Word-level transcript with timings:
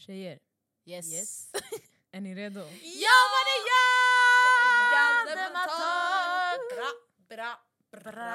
Tjejer, 0.00 0.38
Yes. 0.84 1.12
Yes. 1.12 1.50
är 2.12 2.20
ni 2.20 2.34
redo? 2.34 2.60
Ja 2.60 3.16
vad 3.32 3.44
det 3.50 3.60
gör! 3.70 3.90
Bra, 6.76 6.90
bra, 7.28 8.12
bra. 8.12 8.30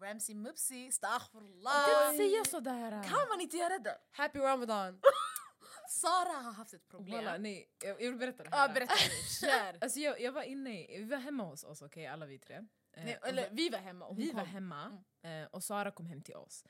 Ramsey 0.00 0.34
Mupsi, 0.34 0.88
astaghfirullah. 0.88 1.86
Kan 1.88 2.16
säga 2.16 2.44
sådär! 2.44 2.90
Kan 2.90 3.28
man 3.28 3.40
inte 3.40 3.56
göra 3.56 3.78
det? 3.78 3.98
Happy 4.10 4.38
Ramadan! 4.38 5.00
Sara 5.90 6.42
har 6.42 6.52
haft 6.52 6.72
ett 6.72 6.88
problem. 6.88 7.24
Walla, 7.24 7.38
nej, 7.38 7.70
jag, 7.84 7.90
jag 8.02 8.10
vill 8.10 8.18
berätta 8.18 8.42
det 8.42 8.50
här. 8.56 8.68
Ja, 8.68 8.74
berätta. 8.74 8.94
Kör. 9.40 9.78
Alltså 9.80 9.98
jag, 10.00 10.20
jag 10.20 10.32
var 10.32 10.42
inne, 10.42 10.84
i, 10.84 10.98
vi 10.98 11.04
var 11.04 11.18
hemma 11.18 11.44
hos 11.44 11.64
oss, 11.64 11.82
okej 11.82 12.06
alla 12.06 12.26
vi 12.26 12.38
tre. 12.38 12.66
Eh, 12.92 13.04
Nej, 13.04 13.18
eller 13.22 13.48
vi- 13.52 13.68
var 13.68 13.78
hemma 13.78 14.04
och 14.04 14.14
hon 14.14 14.24
vi 14.24 14.28
kom. 14.30 14.36
var 14.38 14.44
hemma 14.46 15.02
eh, 15.22 15.44
och 15.50 15.64
Sara 15.64 15.90
kom 15.90 16.06
hem 16.06 16.22
till 16.22 16.36
oss. 16.36 16.64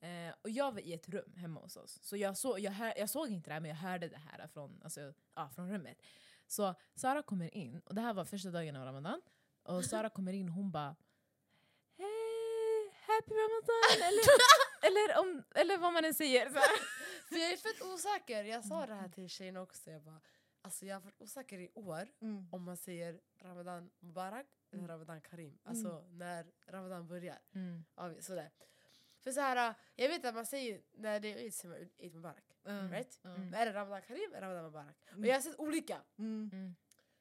Eh, 0.00 0.34
och 0.42 0.50
jag 0.50 0.72
var 0.72 0.80
i 0.80 0.92
ett 0.92 1.08
rum 1.08 1.34
hemma 1.36 1.60
hos 1.60 1.76
oss. 1.76 1.98
Så 2.02 2.16
jag, 2.16 2.36
så, 2.36 2.58
jag, 2.58 2.72
hör, 2.72 2.94
jag 2.96 3.10
såg 3.10 3.28
inte 3.28 3.50
det 3.50 3.54
här 3.54 3.60
men 3.60 3.68
jag 3.68 3.76
hörde 3.76 4.08
det 4.08 4.16
här 4.18 4.46
från, 4.46 4.80
alltså, 4.84 5.12
ja, 5.34 5.48
från 5.54 5.70
rummet. 5.70 6.02
Så 6.46 6.74
Sara 6.94 7.22
kommer 7.22 7.54
in, 7.54 7.80
och 7.84 7.94
det 7.94 8.00
här 8.00 8.14
var 8.14 8.24
första 8.24 8.50
dagen 8.50 8.76
av 8.76 8.84
Ramadan. 8.86 9.20
Och 9.62 9.84
Sara 9.84 10.10
kommer 10.10 10.32
in 10.32 10.48
och 10.48 10.54
hon 10.54 10.70
bara 10.70 10.96
Hej, 11.98 12.94
happy 13.06 13.34
Ramadan! 13.34 14.02
Eller, 14.08 14.24
eller, 14.86 15.20
om, 15.20 15.42
eller 15.54 15.78
vad 15.78 15.92
man 15.92 16.04
än 16.04 16.14
säger. 16.14 16.46
Så. 16.48 16.60
För 17.28 17.36
jag 17.36 17.52
är 17.52 17.56
fett 17.56 17.82
osäker, 17.82 18.44
jag 18.44 18.64
sa 18.64 18.86
det 18.86 18.94
här 18.94 19.08
till 19.08 19.28
tjejerna 19.28 19.62
också. 19.62 19.90
Jag, 19.90 20.02
bara, 20.02 20.20
alltså 20.64 20.86
jag 20.86 20.96
har 20.96 21.00
varit 21.00 21.20
osäker 21.20 21.58
i 21.58 21.70
år 21.74 22.08
Mm. 22.20 22.48
om 22.52 22.62
man 22.62 22.76
säger 22.76 23.20
Ramadan 23.38 23.90
Mubarak 24.00 24.46
eller 24.72 24.88
Ramadan 24.88 25.20
Karim. 25.20 25.58
Alltså 25.62 26.04
när 26.10 26.46
Ramadan 26.66 27.06
börjar. 27.06 27.38
Mm. 27.52 27.84
Ja, 27.96 28.14
sådär. 28.20 28.50
För 29.20 29.32
så 29.32 29.40
här, 29.40 29.74
jag 29.94 30.08
vet 30.08 30.24
att 30.24 30.34
man 30.34 30.46
säger 30.46 30.82
när 30.92 31.20
det 31.20 31.32
är 31.32 31.36
Eid 31.36 31.54
säger 31.54 31.78
man 31.80 31.90
Eid 31.96 32.14
Mubarak. 32.14 32.44
Mm. 32.64 32.90
Right? 32.90 33.20
Mm. 33.24 33.40
Men 33.50 33.54
är 33.54 33.66
det 33.66 33.72
Ramadan 33.72 34.02
Karim 34.02 34.34
eller 34.34 34.40
Ramadan 34.46 34.64
Mubarak? 34.64 34.96
Och 35.16 35.26
jag 35.26 35.34
har 35.34 35.40
sett 35.40 35.58
olika. 35.58 36.02
Mm. 36.18 36.50
Mm. 36.52 36.74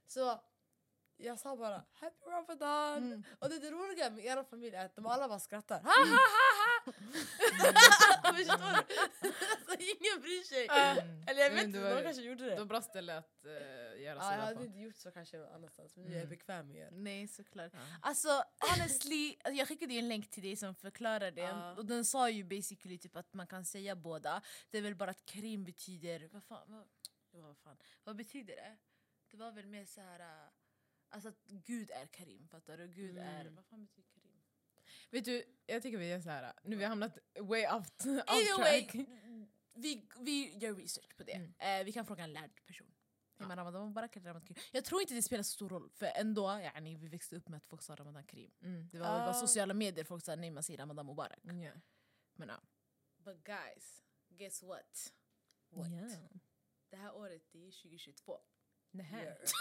Så 0.07 0.39
jag 1.17 1.39
sa 1.39 1.56
bara 1.56 1.83
Happy 1.94 2.25
Ramadan! 2.28 2.97
Mm. 2.97 3.23
Och 3.39 3.50
det, 3.50 3.59
det 3.59 3.72
roliga 3.72 4.09
med 4.09 4.25
er 4.25 4.44
familj 4.44 4.75
är 4.75 4.86
att 4.86 4.95
de 4.95 5.06
alla 5.06 5.28
bara 5.28 5.39
skrattar. 5.39 5.80
Ha 5.81 5.89
ha 5.89 6.25
ha 6.38 6.50
ha! 6.61 6.73
Förstår 8.33 8.58
du? 8.58 8.95
alltså, 9.56 9.75
ingen 9.80 10.22
bryr 10.22 10.44
sig. 10.44 10.67
Mm. 10.67 11.23
Eller 11.28 11.41
jag 11.41 11.52
Men 11.52 11.56
vet 11.56 11.66
inte, 11.66 11.80
det 11.80 11.95
de 11.95 12.03
kanske 12.03 12.22
gjorde 12.22 12.44
det. 12.44 12.50
Det 12.50 12.59
var 12.59 12.66
bra 12.66 12.81
ställe 12.81 13.17
att 13.17 13.45
uh, 13.45 13.52
göra 13.52 13.95
Ja, 13.97 14.08
jag 14.08 14.23
sådär 14.23 14.38
hade 14.38 14.66
inte 14.66 14.80
gjort 14.80 14.95
så 14.95 15.11
kanske 15.11 15.38
någon 15.38 15.53
annanstans 15.53 15.95
men 15.95 16.06
är 16.06 16.09
jag 16.09 16.17
Mm. 16.17 16.30
bekväm 16.30 16.67
med 16.72 16.81
er. 16.81 16.89
Nej 16.91 17.28
såklart. 17.28 17.72
Ja. 17.73 17.80
Alltså 18.02 18.44
honestly, 18.59 19.36
alltså, 19.44 19.59
jag 19.59 19.67
skickade 19.67 19.94
ju 19.94 20.00
en 20.00 20.08
länk 20.08 20.30
till 20.30 20.44
dig 20.44 20.56
som 20.56 20.75
förklarar 20.75 21.31
det. 21.31 21.41
Ja. 21.41 21.75
Och 21.75 21.86
den 21.86 22.06
sa 22.06 22.30
ju 22.30 22.44
basically 22.44 22.97
typ 22.97 23.16
att 23.16 23.34
man 23.34 23.47
kan 23.47 23.66
säga 23.66 23.95
båda. 23.95 24.41
Det 24.69 24.78
är 24.78 24.81
väl 24.81 24.95
bara 24.95 25.11
att 25.11 25.25
krim 25.25 25.64
betyder... 25.64 26.30
Vad 26.31 26.44
fan, 26.44 26.72
vad, 27.31 27.44
vad, 27.44 27.58
fan, 27.58 27.78
vad 28.03 28.16
betyder 28.16 28.56
det? 28.56 28.78
Det 29.31 29.38
var 29.38 29.52
väl 29.52 29.66
mer 29.67 29.86
så 29.86 30.02
här... 30.02 30.19
äh, 30.19 30.25
Alltså 31.14 31.30
att 31.30 31.44
Gud 31.47 31.92
är 31.92 32.06
Karim, 32.06 32.47
fattar 32.47 32.78
du? 32.78 32.88
Gud 32.88 33.17
är... 33.17 33.42
Mm. 33.42 33.56
Vad 33.56 33.66
fan 33.66 33.86
betyder 33.86 34.09
Karim? 34.09 34.42
Vet 35.11 35.25
du, 35.25 35.44
jag 35.66 35.81
tycker 35.83 35.97
vi 35.97 36.08
gör 36.09 36.22
så 36.22 36.30
här. 36.30 36.53
nu 36.64 36.75
har 36.75 36.80
vi 36.80 36.86
hamnat 36.86 37.17
way 37.39 37.66
off, 37.67 37.88
off 38.00 38.06
Either 38.08 38.59
way, 38.59 38.81
track. 38.88 39.08
vi, 39.73 40.08
vi 40.19 40.58
gör 40.58 40.75
research 40.75 41.17
på 41.17 41.23
det. 41.23 41.31
Mm. 41.31 41.53
Eh, 41.59 41.86
vi 41.86 41.91
kan 41.91 42.06
fråga 42.06 42.23
en 42.23 42.34
lärd 42.34 42.66
person. 42.66 42.88
Ja. 43.38 43.45
Ramadan 43.45 43.66
eller 43.97 44.19
Ramadan 44.22 44.41
Karim. 44.41 44.64
Jag 44.72 44.86
tror 44.86 45.02
inte 45.02 45.14
det 45.14 45.22
spelar 45.22 45.44
så 45.44 45.52
stor 45.53 45.69
roll, 45.69 45.89
för 45.89 46.06
ändå, 46.06 46.59
yani, 46.61 46.95
vi 46.95 47.08
växte 47.08 47.36
upp 47.36 47.47
med 47.50 47.58
att 47.58 47.66
folk 47.66 47.81
sa 47.81 47.95
Ramadan 47.95 48.23
Karim. 48.23 48.52
Mm. 48.61 48.89
Det 48.91 49.00
var 49.00 49.06
väl 49.11 49.19
bara 49.19 49.30
Ah. 49.30 49.34
sociala 49.34 49.73
medier 49.73 50.06
folk 50.06 50.23
sa 50.25 50.36
nej 50.36 50.52
man 50.52 50.64
säger 50.64 50.80
Ramadan 50.80 51.06
Mubarak. 51.06 51.39
Ja. 51.44 51.72
Men 52.34 52.50
ja. 52.50 52.61
But 53.17 53.44
guys, 53.44 54.03
guess 54.30 54.64
what? 54.64 55.14
What? 55.69 55.88
Ja. 55.91 56.39
Det 56.90 56.95
här 56.97 57.16
året 57.16 57.41
det 57.51 57.68
är 57.68 57.72
2022. 57.72 58.40
Nähä. 58.91 59.25
What 59.25 59.53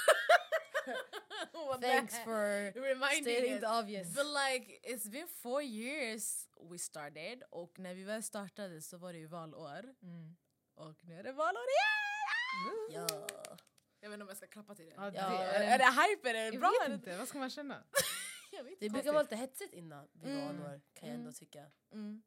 Thanks 1.80 2.18
for 2.24 2.72
reminding 2.74 3.22
stating 3.24 3.54
us. 3.54 3.60
the 3.60 3.66
obvious. 3.66 4.14
But 4.14 4.26
like 4.26 4.80
it's 4.82 5.08
been 5.10 5.28
four 5.28 5.62
years 5.62 6.48
we 6.70 6.78
started 6.78 7.42
och 7.50 7.78
när 7.78 7.94
vi 7.94 8.04
väl 8.04 8.22
startade 8.22 8.82
så 8.82 8.96
var 8.98 9.12
det 9.12 9.18
ju 9.18 9.26
valår. 9.26 9.94
Mm. 10.02 10.36
Och 10.74 11.04
nu 11.04 11.18
är 11.18 11.22
det 11.22 11.32
valår 11.32 11.62
igen! 11.62 13.06
Ja. 13.08 13.26
Jag 14.00 14.08
vet 14.10 14.14
inte 14.14 14.22
om 14.22 14.28
jag 14.28 14.36
ska 14.36 14.46
klappa 14.46 14.74
till 14.74 14.86
det. 14.86 14.92
Ja, 14.96 15.10
det 15.10 15.18
Ja, 15.18 15.24
är, 15.42 15.60
Är 15.74 15.78
det 15.78 15.84
hype? 15.84 16.30
Är 16.30 16.34
det 16.34 16.44
jag 16.44 16.60
bra? 16.60 16.70
vet 16.70 16.82
eller? 16.86 16.94
inte, 16.94 17.16
vad 17.16 17.28
ska 17.28 17.38
man 17.38 17.50
känna? 17.50 17.84
Jag 18.54 18.64
vet 18.64 18.80
Det 18.80 18.90
brukar 18.90 19.12
vara 19.12 19.22
lite 19.22 19.36
hetsigt 19.36 19.74
innan 19.74 20.08
vid 20.12 20.32
Mm. 20.32 20.46
valår 20.46 20.80
kan 20.94 21.08
jag 21.08 21.14
ändå 21.14 21.22
Mm. 21.28 21.32
tycka. 21.34 21.66
Mm. 21.92 22.22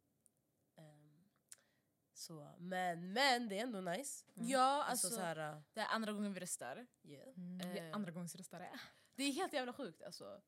Så, 2.18 2.56
men, 2.60 3.14
men 3.14 3.50
det 3.50 3.60
är 3.60 3.64
ändå 3.64 3.82
nice. 3.82 4.26
Ja, 4.34 4.84
Alltså, 4.84 5.08
alltså, 5.08 5.20
så 5.20 5.26
här, 5.26 5.64
det 5.74 5.80
är 5.82 5.88
andra 5.88 6.12
gången 6.14 6.34
vi 6.34 6.40
röstar. 6.40 6.88
yeah. 7.04 7.28
Mm. 7.38 7.58
vi 7.74 7.80
är 7.80 7.92
andra 7.94 8.12
gångs 8.12 8.36
röstare. 8.36 8.80
Det 9.16 9.24
är 9.24 9.32
helt 9.32 9.54
jävla 9.54 9.74
sjukt 9.74 10.04
alltså. 10.04 10.42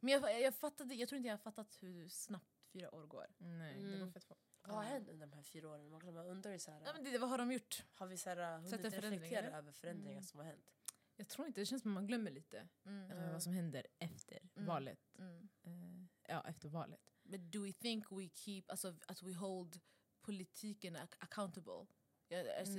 Men 0.00 0.12
jag, 0.12 0.40
jag, 0.40 0.54
fattade, 0.54 0.94
jag 0.94 1.08
tror 1.08 1.16
inte 1.16 1.26
jag 1.28 1.32
har 1.32 1.38
fattat 1.38 1.76
hur 1.80 2.08
snabbt 2.08 2.60
fyra 2.72 2.94
år 2.94 3.06
går. 3.06 3.26
Nej, 3.38 3.74
det 3.74 3.80
Mm. 3.88 4.00
går 4.00 4.10
fett 4.10 4.24
fort. 4.24 4.38
Vad 4.62 4.76
har 4.76 4.82
hänt 4.84 5.08
under 5.08 5.26
de 5.26 5.32
här 5.32 5.42
fyra 5.42 5.68
åren? 5.68 5.90
Man 5.90 6.26
undrar 6.26 6.52
ju 6.52 6.58
så 6.58 6.70
här, 6.70 6.82
Ja, 6.84 6.92
men 6.94 7.04
det, 7.04 7.18
vad 7.18 7.30
har 7.30 7.38
de 7.38 7.52
gjort? 7.52 7.84
har 7.94 8.06
vi 8.06 8.16
så 8.16 8.28
här, 8.30 8.62
Sett 8.62 8.80
hunnit 8.80 8.94
reflektera 8.94 9.58
över 9.58 9.72
förändringar 9.72 10.12
Mm. 10.12 10.22
som 10.24 10.38
har 10.40 10.46
hänt? 10.46 10.70
Jag 11.16 11.28
tror 11.28 11.46
inte, 11.46 11.60
det 11.60 11.66
känns 11.66 11.82
som 11.82 11.90
att 11.90 11.94
man 11.94 12.06
glömmer 12.06 12.30
lite 12.30 12.68
Mm. 12.84 13.32
vad 13.32 13.42
som 13.42 13.52
händer 13.52 13.86
efter 13.98 14.38
Mm. 14.56 14.66
valet. 14.66 15.00
Mm. 15.18 16.08
Ja, 16.28 16.44
efter 16.48 16.68
valet. 16.68 17.10
But 17.22 17.40
do 17.40 17.62
we 17.64 17.72
think 17.72 18.12
we 18.12 18.28
keep, 18.28 18.62
alltså 18.68 18.94
att 19.06 19.22
we 19.22 19.34
hold 19.34 19.80
politiken 20.24 20.96
ac- 20.96 21.16
accountable? 21.18 21.86
Ja, 22.28 22.58
alltså, 22.58 22.78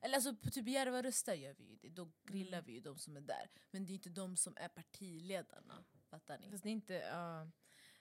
eller 0.00 0.14
alltså 0.14 0.36
på 0.36 0.50
typ 0.50 0.68
Järva 0.68 1.02
röstar 1.02 1.34
gör 1.34 1.54
vi 1.54 1.64
ju 1.64 1.76
det, 1.76 1.88
då 1.88 2.10
grillar 2.24 2.58
Mm. 2.58 2.66
vi 2.66 2.72
ju 2.72 2.80
de 2.80 2.98
som 2.98 3.16
är 3.16 3.20
där. 3.20 3.50
Men 3.70 3.86
det 3.86 3.92
är 3.92 3.94
inte 3.94 4.10
de 4.10 4.36
som 4.36 4.56
är 4.56 4.68
partiledarna. 4.68 5.84
Fattar 6.10 6.38
ni? 6.38 6.50
Fast 6.50 6.62
det 6.62 6.68
är 6.68 6.72
inte... 6.72 6.94
ja, 6.94 7.50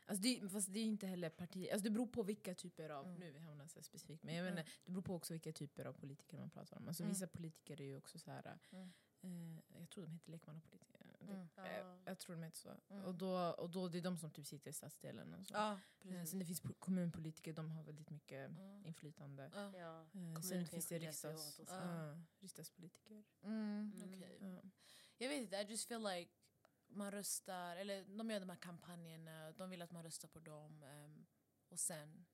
alltså 0.06 0.22
det, 0.22 0.50
fast 0.50 0.74
det 0.74 0.80
är 0.80 0.84
inte 0.86 1.08
heller 1.08 1.30
parti... 1.30 1.68
Alltså 1.72 1.84
det 1.84 1.90
beror 1.90 2.08
på 2.08 2.24
vilka 2.24 2.56
typer 2.56 2.90
av... 2.90 3.06
Mm. 3.06 3.20
Nu 3.20 3.31
vi 3.31 3.40
hamnar 3.40 3.68
så 3.68 3.80
här 3.80 3.84
specifikt, 3.84 4.24
men 4.24 4.36
jag 4.36 4.42
Mm. 4.44 4.56
menar, 4.56 4.70
det 4.86 4.92
beror 4.92 5.02
på 5.04 5.16
också 5.16 5.34
vilka 5.34 5.52
typer 5.54 5.86
av 5.86 5.94
politiker 5.94 6.38
man 6.38 6.50
pratar 6.50 6.78
om. 6.78 6.88
Alltså 6.88 7.04
Mm. 7.04 7.14
Vissa 7.14 7.28
politiker 7.28 7.81
är 7.81 7.86
ju 7.86 7.98
också 7.98 8.19
så 8.19 8.31
här... 8.31 8.59
Mm. 8.72 8.94
Eh, 9.22 9.80
jag 9.80 9.90
tror 9.90 10.04
de 10.04 10.14
heter 10.14 10.31
lekmannapolitiker. 10.31 11.06
Det- 11.20 11.34
Mm. 11.34 11.48
eh, 11.58 11.78
Ja. 11.78 11.98
Jag 12.06 12.20
tror 12.20 12.36
de 12.36 12.44
heter 12.44 12.58
så. 12.58 12.78
Mm. 12.90 13.06
Och, 13.06 13.16
då, 13.16 13.38
och 13.52 13.70
då 13.70 13.88
det 13.88 13.98
är 13.98 14.02
de 14.02 14.18
som 14.18 14.32
typ 14.32 14.48
sitter 14.48 14.70
i 14.70 14.74
stadsdelen. 14.74 15.34
Och 15.34 15.46
så. 15.48 15.54
Ja, 15.54 15.72
Eh, 15.74 15.80
precis. 16.02 16.30
sen 16.30 16.40
det 16.40 16.46
finns 16.46 16.62
po- 16.62 16.76
kommunpolitiker, 16.80 17.54
de 17.54 17.72
har 17.72 17.84
väldigt 17.84 18.10
mycket 18.10 18.50
Mm. 18.50 18.86
inflytande. 18.86 19.52
Ja. 19.56 19.78
Ja. 19.78 20.02
Eh, 20.36 20.42
sen 20.42 20.66
finns 20.68 20.88
det 20.88 21.00
riksdags, 21.00 21.60
ja, 21.68 22.16
riksdagspolitiker. 22.40 23.24
Mm. 23.44 23.92
Mm. 24.04 24.56
Ja. 24.56 24.62
Jag 25.18 25.30
vet 25.30 25.42
inte, 25.42 25.56
I 25.56 25.64
just 25.64 25.88
feel 25.88 26.04
like 26.04 26.32
man 26.88 27.12
röstar, 27.12 27.76
eller 27.76 28.18
de 28.18 28.30
gör 28.32 28.40
de 28.40 28.50
här 28.50 28.58
kampanjerna, 28.58 29.52
de 29.52 29.70
vill 29.70 29.82
att 29.82 29.92
man 29.92 30.04
röstar 30.04 30.28
på 30.28 30.40
dem 30.40 30.84
ehm, 30.84 31.26
och 31.70 31.80
sen 31.80 32.26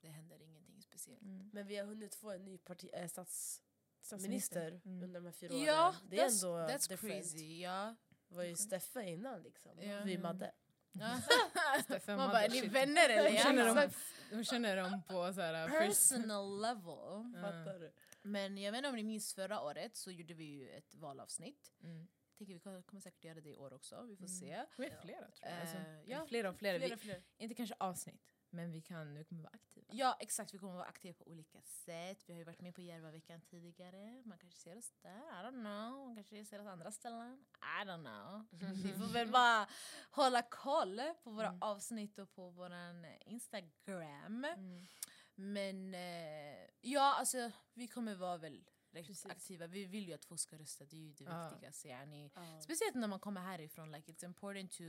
det 0.00 0.08
händer 0.08 0.42
ingenting 0.42 0.82
speciellt. 0.82 1.22
Mm. 1.22 1.50
Men 1.52 1.66
vi 1.66 1.76
har 1.76 1.86
hunnit 1.86 2.14
få 2.14 2.30
en 2.30 2.44
ny 2.44 2.58
parti, 2.58 2.90
äh, 2.92 3.08
statsminister 3.08 3.62
Statsminister. 4.00 4.80
Mm. 4.84 5.02
under 5.02 5.20
de 5.20 5.26
här 5.26 5.32
fyra 5.32 5.52
åren. 5.54 5.64
Ja, 5.64 5.94
det 6.08 6.18
är 6.18 6.28
that's, 6.28 6.46
ändå 6.46 6.56
that's 6.72 6.88
different. 6.88 7.22
crazy. 7.24 7.60
Ja. 7.60 7.96
Var 8.32 8.42
ju 8.42 8.56
Steffe 8.56 9.02
innan 9.08 9.42
liksom. 9.42 9.82
Ja. 9.82 10.00
Vi. 10.04 10.18
Madde. 10.18 10.52
Stefan 11.84 12.16
Man 12.16 12.30
bara, 12.30 12.42
är 12.44 12.48
ni 12.48 12.66
vänner 12.68 13.08
eller? 13.08 13.30
Hon 13.30 13.38
känner, 13.38 13.66
dem, 13.74 13.90
hon 14.30 14.44
känner 14.44 14.76
dem 14.76 15.02
på 15.08 15.32
så 15.32 15.40
här, 15.40 15.68
first- 15.68 16.10
Personal 16.10 16.60
level. 16.60 17.32
Fattar 17.42 17.78
du? 17.80 17.92
Men 18.22 18.58
jag 18.58 18.72
vet 18.72 18.78
inte 18.78 18.88
om 18.88 18.96
ni 18.96 19.02
minns 19.02 19.34
förra 19.34 19.60
året 19.62 19.96
så 19.96 20.10
gjorde 20.10 20.34
vi 20.34 20.44
ju 20.44 20.68
ett 20.70 20.94
valavsnitt. 20.94 21.72
Mm. 21.82 21.98
Jag 22.30 22.38
tänker 22.38 22.54
vi 22.54 22.60
kommer 22.60 22.82
kommer 22.82 23.00
säkert 23.00 23.24
göra 23.24 23.40
det 23.40 23.50
i 23.50 23.56
år 23.56 23.72
också, 23.72 24.02
vi 24.02 24.16
får 24.16 24.24
Mm. 24.26 24.38
se. 24.40 24.64
Vi 24.78 24.86
är 24.86 25.00
flera 25.02 25.30
tror 25.30 25.50
jag. 25.50 25.60
Alltså, 25.60 25.76
Eh, 25.76 25.82
ja, 25.96 26.02
ja, 26.06 26.26
flera 26.26 26.50
och 26.50 26.56
flera. 26.56 26.78
Flera, 26.78 26.94
Vi, 26.94 27.00
flera. 27.00 27.18
inte 27.38 27.54
kanske 27.54 27.74
avsnitt, 27.78 28.22
men 28.50 28.72
vi, 28.72 28.80
kan, 28.82 29.14
vi 29.18 29.24
kommer 29.24 29.42
vara 29.42 29.52
aktiva. 29.54 29.71
Ja 29.94 30.16
exakt, 30.20 30.54
vi 30.54 30.58
kommer 30.58 30.74
vara 30.74 30.84
aktiva 30.84 31.14
på 31.14 31.30
olika 31.30 31.60
sätt. 31.62 32.24
Vi 32.26 32.32
har 32.32 32.38
ju 32.38 32.44
varit 32.44 32.60
med 32.60 32.74
på 32.74 32.80
Järvaveckan 32.80 33.40
tidigare. 33.40 34.22
Man 34.24 34.38
kanske 34.38 34.58
ser 34.60 34.78
oss 34.78 34.92
där, 35.02 35.10
I 35.18 35.44
don't 35.46 35.50
know. 35.62 36.06
Man 36.06 36.14
kanske 36.14 36.44
ser 36.44 36.60
oss 36.60 36.66
andra 36.66 36.92
ställen, 36.92 37.44
I 37.82 37.84
don't 37.86 38.02
know. 38.04 38.44
Vi 38.82 38.92
får 38.92 39.12
väl 39.12 39.28
bara 39.32 39.66
hålla 40.10 40.42
koll 40.42 41.00
på 41.22 41.30
våra 41.30 41.48
Mm. 41.48 41.62
avsnitt 41.62 42.18
och 42.18 42.34
på 42.34 42.50
vår 42.50 42.72
Instagram. 43.26 44.44
Mm. 44.44 44.86
Men 45.34 45.94
eh, 45.94 46.68
ja, 46.80 47.14
alltså 47.18 47.50
vi 47.74 47.88
kommer 47.88 48.14
vara 48.14 48.36
väl 48.36 48.64
Precis. 48.92 49.26
aktiva. 49.26 49.66
Vi 49.66 49.84
vill 49.84 50.08
ju 50.08 50.12
att 50.14 50.24
folk 50.24 50.40
ska 50.40 50.58
rösta, 50.58 50.84
det 50.84 50.96
är 50.96 51.00
ju 51.00 51.12
det 51.12 51.24
Ja. 51.24 51.48
viktigaste. 51.50 51.88
Yani. 51.88 52.30
Ja. 52.34 52.60
Speciellt 52.60 52.94
när 52.94 53.08
man 53.08 53.20
kommer 53.20 53.40
härifrån, 53.40 53.92
like, 53.92 54.12
it's 54.12 54.24
important 54.24 54.72
to 54.72 54.82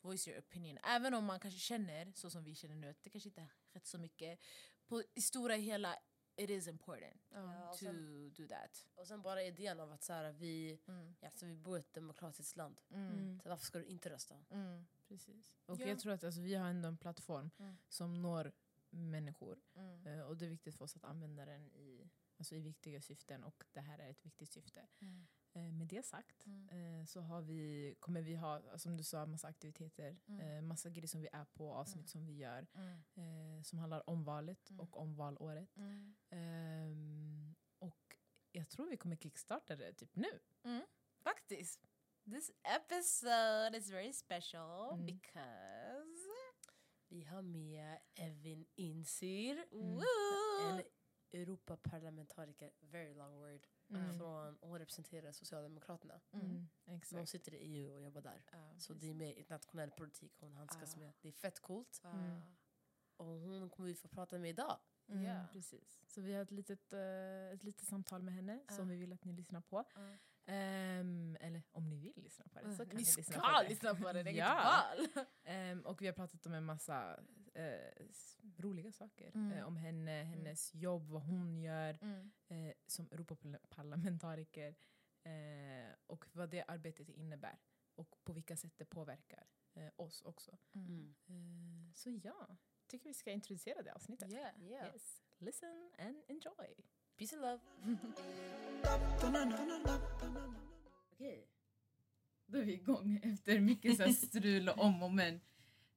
voice 0.00 0.28
your 0.28 0.40
opinion. 0.40 0.78
Även 0.84 1.14
om 1.14 1.24
man 1.24 1.40
kanske 1.40 1.60
känner, 1.60 2.12
så 2.14 2.30
som 2.30 2.44
vi 2.44 2.54
känner 2.54 2.74
nu, 2.74 2.88
att 2.90 3.02
det 3.02 3.10
kanske 3.10 3.28
inte 3.28 3.40
har 3.40 3.48
skett 3.72 3.86
så 3.86 3.98
mycket. 3.98 4.38
På, 4.86 5.02
I 5.14 5.20
stora 5.20 5.54
hela 5.54 5.96
it 6.36 6.50
is 6.50 6.66
important 6.68 7.22
Ja, 7.30 7.72
to 7.72 7.78
sen, 7.84 8.32
do 8.36 8.46
that. 8.48 8.86
och 8.94 9.06
sen 9.06 9.22
bara 9.22 9.42
idén 9.42 9.80
av 9.80 9.92
att 9.92 10.02
så 10.02 10.12
här, 10.12 10.32
vi, 10.32 10.80
Mm. 10.88 11.14
ja, 11.20 11.30
så 11.34 11.46
vi 11.46 11.56
bor 11.56 11.76
i 11.76 11.80
ett 11.80 11.92
demokratiskt 11.94 12.56
land. 12.56 12.80
Mm. 12.90 13.40
Så 13.42 13.48
varför 13.48 13.64
ska 13.66 13.78
du 13.78 13.84
inte 13.84 14.10
rösta? 14.10 14.34
Mm. 14.50 14.86
Precis. 15.08 15.54
Och 15.66 15.80
Ja. 15.80 15.86
jag 15.86 15.98
tror 16.00 16.12
att 16.12 16.24
alltså, 16.24 16.40
vi 16.40 16.54
har 16.54 16.68
ändå 16.68 16.88
en 16.88 16.96
plattform 16.98 17.50
Mm. 17.58 17.76
som 17.88 18.22
når 18.22 18.52
människor. 18.90 19.58
Mm. 19.74 20.06
Eh, 20.06 20.20
och 20.20 20.36
det 20.36 20.44
är 20.46 20.50
viktigt 20.50 20.74
för 20.76 20.84
oss 20.84 20.96
att 20.96 21.04
använda 21.04 21.44
den 21.44 21.72
i, 21.72 21.99
alltså, 22.40 22.54
i 22.56 22.60
viktiga 22.60 23.00
syften 23.00 23.44
och 23.44 23.64
det 23.72 23.80
här 23.80 23.98
är 23.98 24.10
ett 24.10 24.24
viktigt 24.26 24.50
syfte. 24.52 24.86
Mm. 25.00 25.26
Eh, 25.52 25.72
med 25.72 25.86
det 25.86 26.02
sagt 26.06 26.46
Mm. 26.46 26.68
eh, 27.00 27.04
så 27.06 27.20
har 27.20 27.42
vi, 27.42 27.94
kommer 28.00 28.22
vi 28.22 28.34
ha, 28.34 28.78
som 28.78 28.96
du 28.96 29.02
sa, 29.04 29.26
massa 29.26 29.48
aktiviteter. 29.48 30.18
Mm. 30.26 30.40
Eh, 30.40 30.62
massa 30.62 30.90
grejer 30.90 31.08
som 31.08 31.20
vi 31.20 31.28
är 31.32 31.44
på, 31.44 31.74
avsnitt 31.74 31.96
Mm. 31.96 32.06
som 32.08 32.26
vi 32.26 32.32
gör. 32.32 32.66
Mm. 32.74 33.64
Som 33.64 33.78
handlar 33.78 34.10
om 34.10 34.24
valet 34.24 34.70
Mm. 34.70 34.80
och 34.80 34.96
om 34.96 35.14
valåret. 35.14 35.76
Ehm, 36.30 37.54
och 37.78 38.16
jag 38.52 38.68
tror 38.68 38.90
vi 38.90 38.96
kommer 38.96 39.16
kickstarta 39.16 39.76
det 39.76 39.92
typ 39.92 40.16
nu. 40.16 40.40
Faktiskt. 41.22 41.86
This 42.24 42.50
episode 42.64 43.76
is 43.78 43.90
very 43.90 44.12
special 44.12 44.98
because... 45.02 46.28
Vi 47.08 47.24
har 47.24 47.42
med 47.42 47.98
Evin 48.14 48.66
Insir, 48.76 49.64
Mm. 49.72 50.00
En 50.70 50.82
Europaparlamentariker, 51.32 52.70
very 52.80 53.14
long 53.14 53.38
word, 53.40 53.66
Mm. 53.90 54.18
från, 54.18 54.58
hon 54.60 54.78
representerar 54.78 55.32
Socialdemokraterna. 55.32 56.20
Mm. 56.32 56.46
Mm, 56.46 56.68
Men 56.86 57.00
hon 57.18 57.26
sitter 57.26 57.54
i 57.54 57.56
EU 57.56 57.94
och 57.94 58.00
jobbar 58.02 58.20
där. 58.20 58.42
Ja, 58.52 58.74
Så 58.78 58.92
precis. 58.94 59.00
det 59.08 59.10
är 59.10 59.14
mer 59.14 59.32
internationell 59.32 59.90
politik 59.90 60.36
hon 60.40 60.54
handskas 60.56 60.94
Ah. 60.96 60.98
med. 60.98 61.12
Det 61.20 61.28
är 61.28 61.32
fett 61.32 61.60
coolt. 61.60 62.00
Mm. 62.04 62.40
Och 63.16 63.26
hon 63.26 63.70
kommer 63.70 63.88
vi 63.88 63.94
få 63.94 64.08
prata 64.08 64.38
med 64.38 64.50
idag. 64.50 64.78
Mm, 65.08 65.22
Ja. 65.24 65.46
precis. 65.52 66.00
Så 66.06 66.20
vi 66.20 66.32
har 66.34 66.42
ett 66.42 66.50
litet, 66.50 66.92
eh, 66.92 67.50
ett 67.54 67.62
litet 67.64 67.86
samtal 67.88 68.22
med 68.22 68.34
henne 68.34 68.60
Ja. 68.68 68.74
som 68.74 68.88
vi 68.88 68.96
vill 68.96 69.12
att 69.12 69.24
ni 69.24 69.32
lyssnar 69.32 69.60
på. 69.60 69.84
Ja. 69.94 70.16
Ehm, 70.52 71.36
eller 71.40 71.62
om 71.72 71.88
ni 71.88 71.96
vill 71.98 72.12
lyssna 72.22 72.44
på 72.52 72.60
det 72.60 72.74
så 72.76 72.84
kan 72.86 72.96
Ni 72.96 73.00
lyssna 73.04 73.40
på 73.40 73.62
det. 73.62 73.68
lyssna 73.68 73.94
på 73.94 74.12
det, 74.12 74.22
det 74.22 74.30
är 74.30 74.34
Ja. 74.34 74.84
Ehm, 75.44 75.80
och 75.86 76.02
vi 76.02 76.06
har 76.06 76.12
pratat 76.14 76.46
om 76.46 76.52
en 76.52 76.64
massa 76.64 77.20
eh, 77.54 78.06
roliga 78.56 78.92
saker. 78.92 79.30
Mm. 79.34 79.52
Eh, 79.52 79.66
om 79.66 79.76
henne, 79.76 80.22
hennes 80.24 80.74
jobb, 80.74 81.08
vad 81.08 81.22
hon 81.22 81.58
gör 81.58 81.98
Mm. 82.02 82.30
eh, 82.48 82.72
som 82.86 83.08
Europaparlamentariker. 83.12 84.74
Eh, 85.22 85.90
och 86.06 86.24
vad 86.32 86.50
det 86.50 86.64
arbetet 86.68 87.08
innebär. 87.08 87.58
Och 87.94 88.16
på 88.24 88.32
vilka 88.32 88.56
sätt 88.56 88.72
det 88.76 88.84
påverkar 88.84 89.46
eh, 89.74 89.90
oss 89.96 90.22
också. 90.22 90.58
Mm. 90.74 91.14
Eh, 91.26 91.92
så 91.94 92.10
ja, 92.22 92.56
tycker 92.86 93.08
vi 93.08 93.14
ska 93.14 93.30
introducera 93.30 93.82
det 93.82 93.92
avsnittet. 93.94 94.32
Yeah. 94.32 94.62
Yeah. 94.62 94.92
Yes. 94.92 95.22
Listen 95.38 95.90
and 95.98 96.22
enjoy. 96.28 96.74
Peace 97.16 97.36
and 97.36 97.42
love. 97.42 97.60
Okej. 101.12 101.48
Då 102.46 102.58
är 102.58 102.64
vi 102.64 102.72
igång 102.72 103.20
efter 103.22 103.60
mycket 103.60 103.96
så 103.96 104.02
här 104.02 104.12
strul 104.12 104.68
och 104.68 104.78
om 104.78 105.02
och 105.02 105.12
men. 105.12 105.40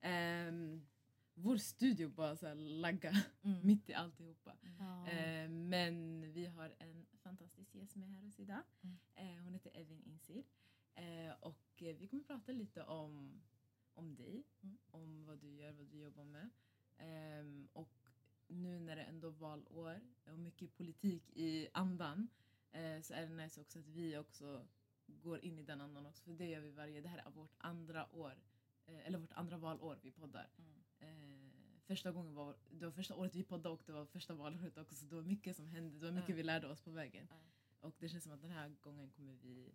Ehm, 0.02 0.86
vår 1.34 1.58
studio 1.58 2.10
bara 2.10 2.36
så 2.36 2.48
här 2.48 2.56
lagga 2.56 3.12
Mm. 3.44 3.66
mitt 3.68 3.90
i 3.90 3.94
alltihopa. 3.94 4.58
Ja. 4.80 5.08
Ehm, 5.08 5.70
men 5.70 6.22
vi 6.34 6.46
har 6.46 6.76
en 6.80 7.06
fantastisk 7.18 7.76
gäst 7.76 7.96
med 7.96 8.10
här 8.10 8.26
oss 8.28 8.40
idag. 8.40 8.62
Mm. 8.82 8.98
Eh, 9.16 9.44
hon 9.44 9.54
heter 9.54 9.72
Evin 9.74 10.04
Insir. 10.04 10.44
Eh, 10.96 11.34
och 11.40 11.82
eh, 11.84 11.96
vi 11.96 12.08
kommer 12.08 12.24
prata 12.24 12.52
lite 12.52 12.84
om, 12.84 13.42
om 13.94 14.16
dig, 14.16 14.44
Mm. 14.62 14.78
om 14.92 15.26
vad 15.26 15.40
du 15.40 15.52
gör, 15.56 15.72
vad 15.72 15.88
du 15.88 15.98
jobbar 15.98 16.24
med. 16.24 16.50
Ehm, 16.98 17.68
och 17.74 18.10
nu 18.48 18.80
när 18.80 18.96
det 18.96 19.04
ändå 19.04 19.28
är 19.28 19.32
valår 19.32 20.02
och 20.32 20.40
mycket 20.40 20.76
politik 20.76 21.30
i 21.38 21.68
andan 21.74 22.28
eh, 22.72 23.02
så 23.02 23.14
är 23.14 23.22
det 23.28 23.34
nice 23.36 23.62
också 23.62 23.80
att 23.80 23.88
vi 23.88 24.18
också 24.18 24.68
går 25.08 25.40
in 25.46 25.60
i 25.60 25.64
den 25.64 25.82
andan 25.82 26.06
också. 26.06 26.24
För 26.24 26.34
det 26.34 26.46
gör 26.46 26.62
vi 26.62 26.72
varje, 26.72 27.02
det 27.02 27.08
här 27.10 27.18
är 27.26 27.32
vårt 27.32 27.54
andra 27.58 28.16
år, 28.16 28.32
eh, 28.32 28.38
eller 28.88 29.18
vårt 29.18 29.34
andra 29.34 29.58
valår 29.58 30.00
vi 30.02 30.12
poddar. 30.12 30.50
Mm. 30.58 30.74
Eh, 31.00 31.50
första 31.86 32.12
gången 32.12 32.34
var, 32.34 32.56
det 32.72 32.86
var 32.86 32.92
första 32.92 33.16
året 33.16 33.36
vi 33.36 33.44
poddade 33.44 33.70
och 33.76 33.84
det 33.86 33.92
var 33.92 34.06
första 34.06 34.34
valåret 34.34 34.78
också 34.78 34.96
så 34.96 35.06
det 35.06 35.16
var 35.16 35.24
mycket 35.24 35.56
som 35.56 35.68
hände, 35.68 36.00
det 36.00 36.06
var 36.06 36.12
mycket 36.12 36.30
Ja. 36.30 36.36
vi 36.36 36.44
lärde 36.44 36.68
oss 36.68 36.82
på 36.82 36.92
vägen. 36.92 37.28
Ja. 37.30 37.36
Och 37.80 37.96
det 38.00 38.10
känns 38.10 38.24
som 38.24 38.34
att 38.34 38.42
den 38.42 38.52
här 38.52 38.70
gången 38.82 39.10
kommer 39.10 39.34
vi, 39.34 39.72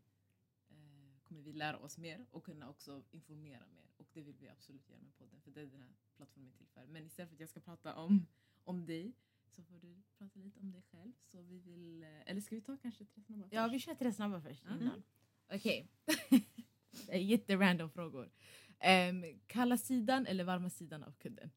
eh, 0.68 1.22
kommer 1.24 1.40
vi 1.40 1.52
lära 1.52 1.78
oss 1.78 1.98
mer 1.98 2.26
och 2.30 2.44
kunna 2.44 2.68
också 2.70 3.02
informera 3.10 3.66
mer. 3.66 3.84
Och 3.96 4.06
det 4.12 4.20
vill 4.22 4.36
vi 4.40 4.48
absolut 4.48 4.88
göra 4.88 5.00
med 5.00 5.14
podden 5.18 5.40
för 5.40 5.50
det 5.50 5.60
är 5.60 5.66
den 5.66 5.80
här 5.80 5.92
plattformen 6.16 6.52
till 6.52 6.66
för. 6.66 6.86
Men 6.86 7.06
istället 7.06 7.28
för 7.30 7.36
att 7.36 7.40
jag 7.40 7.48
ska 7.48 7.60
prata 7.60 7.94
om, 7.96 8.26
om 8.64 8.86
dig 8.86 9.12
så 9.50 9.62
får 9.62 9.78
du 9.78 10.02
prata 10.18 10.38
lite 10.40 10.60
om 10.60 10.70
dig 10.72 10.82
själv. 10.82 11.12
Så 11.24 11.42
vi 11.42 11.58
vill, 11.58 12.02
eh, 12.02 12.30
eller 12.30 12.40
ska 12.40 12.54
vi 12.54 12.60
ta 12.60 12.76
kanske 12.76 13.04
tre 13.04 13.22
snabba 13.24 13.48
Ja, 13.50 13.62
först? 13.64 13.74
vi 13.74 13.78
kör 13.78 13.94
tre 13.94 14.12
snabba 14.12 14.40
först 14.40 14.64
Mm. 14.64 15.02
Okej. 15.50 15.88
Är 17.08 17.18
Jätterandom 17.18 17.90
frågor. 17.90 18.30
Um, 18.84 19.24
kalla 19.46 19.76
sidan 19.78 20.26
eller 20.26 20.44
varma 20.44 20.70
sidan 20.70 21.02
av 21.04 21.12
kudden? 21.12 21.50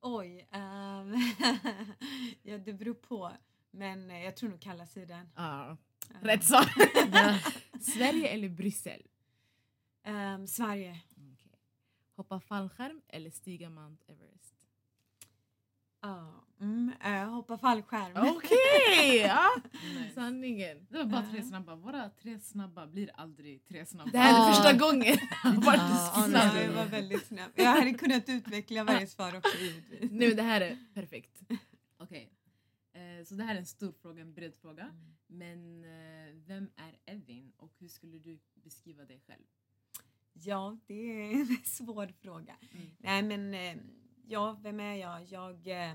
Oj. 0.00 0.48
ehm, 0.50 1.14
ja, 2.42 2.58
det 2.58 2.72
beror 2.72 2.94
på. 2.94 3.32
Men 3.70 4.10
eh, 4.10 4.24
jag 4.24 4.36
tror 4.36 4.50
nog 4.50 4.60
kalla 4.60 4.86
sidan. 4.86 5.28
Ja, 5.36 5.76
Ja. 6.12 6.16
rätt 6.22 6.44
svar. 6.44 6.64
Sverige 7.80 8.28
eller 8.28 8.48
Bryssel? 8.48 9.02
Ehm, 10.02 10.46
Sverige. 10.46 11.00
Okej. 11.16 11.58
Hoppa 12.16 12.40
fallskärm 12.40 13.02
eller 13.08 13.30
stiga 13.30 13.70
Mount 13.70 14.04
Everest? 14.12 14.54
Ja. 16.00 16.44
Mm, 16.60 16.92
eh, 17.04 17.24
hoppa 17.50 17.58
fallskärm. 17.58 18.36
Okej! 18.36 19.16
ja. 19.26 19.50
Nice. 19.72 20.14
Sanningen. 20.14 20.86
Det 20.90 20.98
var 20.98 21.04
bara 21.04 21.22
tre 21.22 21.42
snabba. 21.42 21.74
Våra 21.76 22.10
tre 22.10 22.40
snabba 22.40 22.86
blir 22.86 23.10
aldrig 23.14 23.66
tre 23.66 23.86
snabba. 23.86 24.10
Det 24.10 24.18
här 24.18 24.46
är 24.46 24.50
är 24.50 24.54
första 24.54 24.72
gången. 24.72 25.18
Snabb. 25.42 26.54
nej, 26.54 26.64
jag 26.64 26.72
var 26.72 26.86
väldigt 26.86 27.26
snabb. 27.26 27.50
Jag 27.54 27.64
hade 27.64 27.92
kunnat 27.92 28.28
utveckla 28.28 28.84
varje 28.84 29.06
svar 29.06 29.36
också 29.36 29.58
givetvis. 29.58 30.10
Nu, 30.10 30.34
det 30.34 30.42
här 30.42 30.60
är 30.60 30.78
perfekt. 30.94 31.42
Okej. 31.98 32.32
Eh, 32.92 33.24
så 33.24 33.34
det 33.34 33.44
här 33.44 33.54
är 33.54 33.58
en 33.58 33.66
stor 33.66 33.92
fråga, 34.02 34.22
en 34.22 34.34
bred 34.34 34.54
fråga. 34.54 34.90
Men 35.26 35.84
eh, 35.84 36.34
vem 36.46 36.70
är 36.76 37.14
Evin 37.14 37.52
och 37.56 37.72
hur 37.78 37.88
skulle 37.88 38.18
du 38.18 38.38
beskriva 38.54 39.04
dig 39.04 39.20
själv? 39.26 39.44
Ja, 40.32 40.78
det 40.86 40.94
är 40.94 41.32
en 41.32 41.56
svår 41.64 42.12
fråga. 42.22 42.56
Mm. 42.72 42.86
Nej 42.98 43.22
men, 43.22 43.54
eh, 43.54 43.76
ja, 44.26 44.60
vem 44.62 44.80
är 44.80 44.94
jag? 44.94 45.24
Jag 45.24 45.68
eh, 45.68 45.94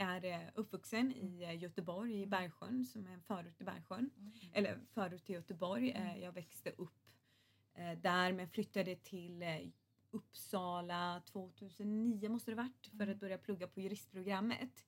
är 0.00 0.24
eh, 0.24 0.48
uppvuxen 0.54 1.12
i 1.12 1.42
eh, 1.42 1.62
Göteborg, 1.62 2.22
i 2.22 2.26
Bergsjön, 2.26 2.84
som 2.84 3.06
är 3.06 3.10
en 3.10 3.22
förort 3.22 3.60
i 3.60 3.64
Bergsjön. 3.64 4.10
Eller 4.52 4.80
förort 4.94 5.24
till 5.24 5.34
Göteborg. 5.34 5.90
Eh, 5.90 6.18
jag 6.18 6.32
växte 6.32 6.70
upp 6.70 6.94
där 8.02 8.32
men 8.32 8.48
flyttade 8.48 8.96
till 8.96 9.44
Uppsala 10.10 11.22
2009 11.26 12.28
måste 12.28 12.50
det 12.50 12.54
varit 12.54 12.90
för 12.98 13.06
att 13.06 13.20
börja 13.20 13.38
plugga 13.38 13.66
på 13.66 13.80
juristprogrammet. 13.80 14.84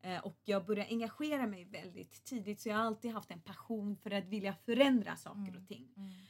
Eh, 0.00 0.18
och 0.18 0.40
jag 0.44 0.66
började 0.66 0.90
engagera 0.90 1.46
mig 1.46 1.64
väldigt 1.64 2.24
tidigt 2.24 2.60
så 2.60 2.68
jag 2.68 2.76
har 2.76 2.84
alltid 2.84 3.10
haft 3.10 3.30
en 3.30 3.40
passion 3.40 3.96
för 3.96 4.10
att 4.10 4.24
vilja 4.24 4.54
förändra 4.54 5.16
saker 5.16 5.56
och 5.56 5.68
ting. 5.68 5.88
Eh, 5.96 6.21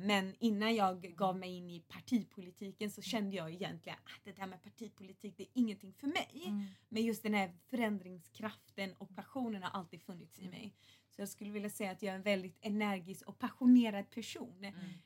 Men 0.00 0.34
innan 0.38 0.74
jag 0.74 1.00
gav 1.02 1.36
mig 1.38 1.50
in 1.56 1.70
i 1.70 1.80
partipolitiken 1.80 2.90
så 2.90 3.02
kände 3.02 3.36
jag 3.36 3.50
egentligen 3.50 3.98
att 4.04 4.24
det 4.24 4.32
där 4.32 4.46
med 4.46 4.62
partipolitik 4.62 5.36
det 5.36 5.42
är 5.42 5.48
ingenting 5.54 5.92
för 5.92 6.06
mig. 6.06 6.42
Mm. 6.46 6.64
Men 6.88 7.02
just 7.02 7.22
den 7.22 7.34
här 7.34 7.52
förändringskraften 7.66 8.92
och 8.98 9.16
passionen 9.16 9.62
har 9.62 9.70
alltid 9.70 10.02
funnits 10.02 10.38
i 10.38 10.48
mig. 10.48 10.74
Så 11.10 11.20
jag 11.20 11.28
skulle 11.28 11.50
vilja 11.50 11.70
säga 11.70 11.90
att 11.90 12.02
jag 12.02 12.12
är 12.12 12.16
en 12.16 12.22
väldigt 12.22 12.58
energisk 12.60 13.28
och 13.28 13.38
passionerad 13.38 14.10
person. 14.10 14.64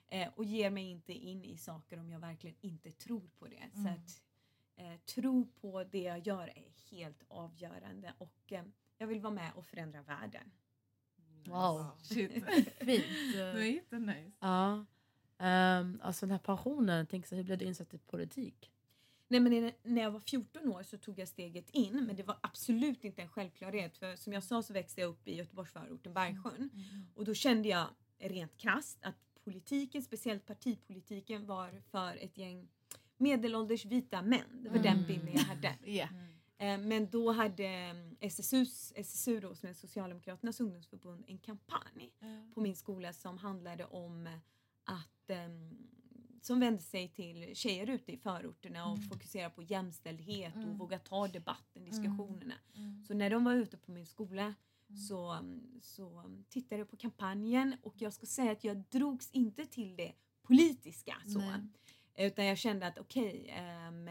Eh, 0.08 0.28
och 0.36 0.44
ger 0.44 0.70
mig 0.70 0.84
inte 0.90 1.12
in 1.12 1.44
i 1.44 1.56
saker 1.56 1.98
om 1.98 2.10
jag 2.10 2.20
verkligen 2.20 2.56
inte 2.60 2.92
tror 2.92 3.28
på 3.38 3.46
det. 3.46 3.62
Så 3.72 3.78
Mm. 3.80 3.92
att 3.94 4.22
eh, 4.76 4.96
tro 5.14 5.46
på 5.46 5.84
det 5.84 6.02
jag 6.02 6.26
gör 6.26 6.48
är 6.48 6.72
helt 6.90 7.22
avgörande 7.28 8.14
och 8.18 8.52
eh, 8.52 8.64
jag 8.98 9.06
vill 9.06 9.20
vara 9.20 9.32
med 9.34 9.52
och 9.54 9.66
förändra 9.66 10.02
världen. 10.02 10.50
Wow. 11.48 11.86
Shit. 12.02 12.32
Fint. 12.80 13.04
Det 13.34 13.52
var 13.54 13.60
jättenice. 13.60 14.32
Ja. 14.40 14.84
Um, 15.38 16.00
alltså 16.02 16.26
den 16.26 16.30
här 16.30 16.38
passionen, 16.38 17.06
tänk 17.06 17.26
så 17.26 17.34
hur 17.34 17.42
blev 17.44 17.58
du 17.58 17.64
insatt 17.64 17.94
i 17.94 17.98
politik? 17.98 18.70
Nej, 19.28 19.40
men 19.40 19.72
när- 19.82 20.02
jag 20.02 20.10
var 20.10 20.20
14 20.20 20.68
år 20.68 20.82
så 20.82 20.98
tog 20.98 21.18
jag 21.18 21.28
steget 21.28 21.70
in 21.70 22.04
men 22.06 22.16
det 22.16 22.22
var 22.22 22.36
absolut 22.40 23.04
inte 23.04 23.22
en 23.22 23.28
självklarhet 23.28 23.96
för 23.96 24.16
som 24.16 24.32
jag 24.32 24.42
sa 24.42 24.62
så 24.62 24.72
växte 24.72 25.00
jag 25.00 25.08
upp 25.10 25.28
i 25.28 25.34
Göteborgsförorten 25.36 26.14
Bergsjön 26.14 26.70
och 27.14 27.24
då 27.24 27.34
kände 27.34 27.68
jag 27.68 27.86
rent 28.18 28.56
krasst 28.56 28.98
att 29.02 29.16
politiken, 29.44 30.02
speciellt 30.02 30.46
partipolitiken 30.46 31.46
var 31.46 31.82
för 31.90 32.16
ett 32.16 32.38
gäng 32.38 32.68
medelålders 33.16 33.84
vita 33.84 34.22
män. 34.22 34.40
Det 34.62 34.68
var 34.68 34.78
den 34.78 34.86
Mm. 34.94 35.06
bilden 35.06 35.28
jag 35.34 35.40
hade. 35.42 35.74
Ja. 35.84 36.02
Eh, 36.04 36.08
Men 36.58 37.10
då 37.10 37.32
hade 37.32 37.66
mm, 37.66 38.16
SSUs, 38.20 38.92
SSU 38.96 39.40
då, 39.40 39.54
som 39.54 39.68
är 39.68 39.72
Socialdemokraternas 39.72 40.60
ungdomsförbund 40.60 41.24
en 41.28 41.38
kampanj 41.38 42.12
på 42.54 42.60
min 42.60 42.76
skola 42.76 43.12
som 43.12 43.38
handlade 43.38 43.84
om 43.84 44.38
att 44.84 45.30
em, 45.30 45.76
som 46.42 46.60
vände 46.60 46.82
sig 46.82 47.08
till 47.08 47.56
tjejer 47.56 47.90
ute 47.90 48.12
i 48.12 48.16
förorterna 48.16 48.86
och 48.86 48.96
Mm. 48.96 49.08
fokuserade 49.08 49.54
på 49.54 49.62
jämställdhet 49.62 50.54
och 50.54 50.62
Mm. 50.62 50.78
våga 50.78 50.98
ta 50.98 51.28
debatten, 51.28 51.84
diskussionerna. 51.84 52.54
Mm. 52.74 53.04
Så 53.04 53.14
när 53.14 53.30
de 53.30 53.44
var 53.44 53.54
ute 53.54 53.76
på 53.76 53.90
min 53.90 54.06
skola 54.06 54.54
Mm. 54.88 55.00
så, 55.00 55.38
så 55.82 56.24
tittade 56.48 56.78
jag 56.78 56.90
på 56.90 56.96
kampanjen 56.96 57.76
och 57.82 57.94
jag 57.98 58.12
ska 58.12 58.26
säga 58.26 58.52
att 58.52 58.64
jag 58.64 58.76
drogs 58.76 59.30
inte 59.30 59.66
till 59.66 59.96
det 59.96 60.12
politiska. 60.42 61.16
Så. 61.26 61.38
Nej. 61.38 61.60
Utan 62.26 62.44
jag 62.44 62.58
kände 62.58 62.86
att 62.86 62.98
okej, 62.98 63.48
ehm, 63.50 64.08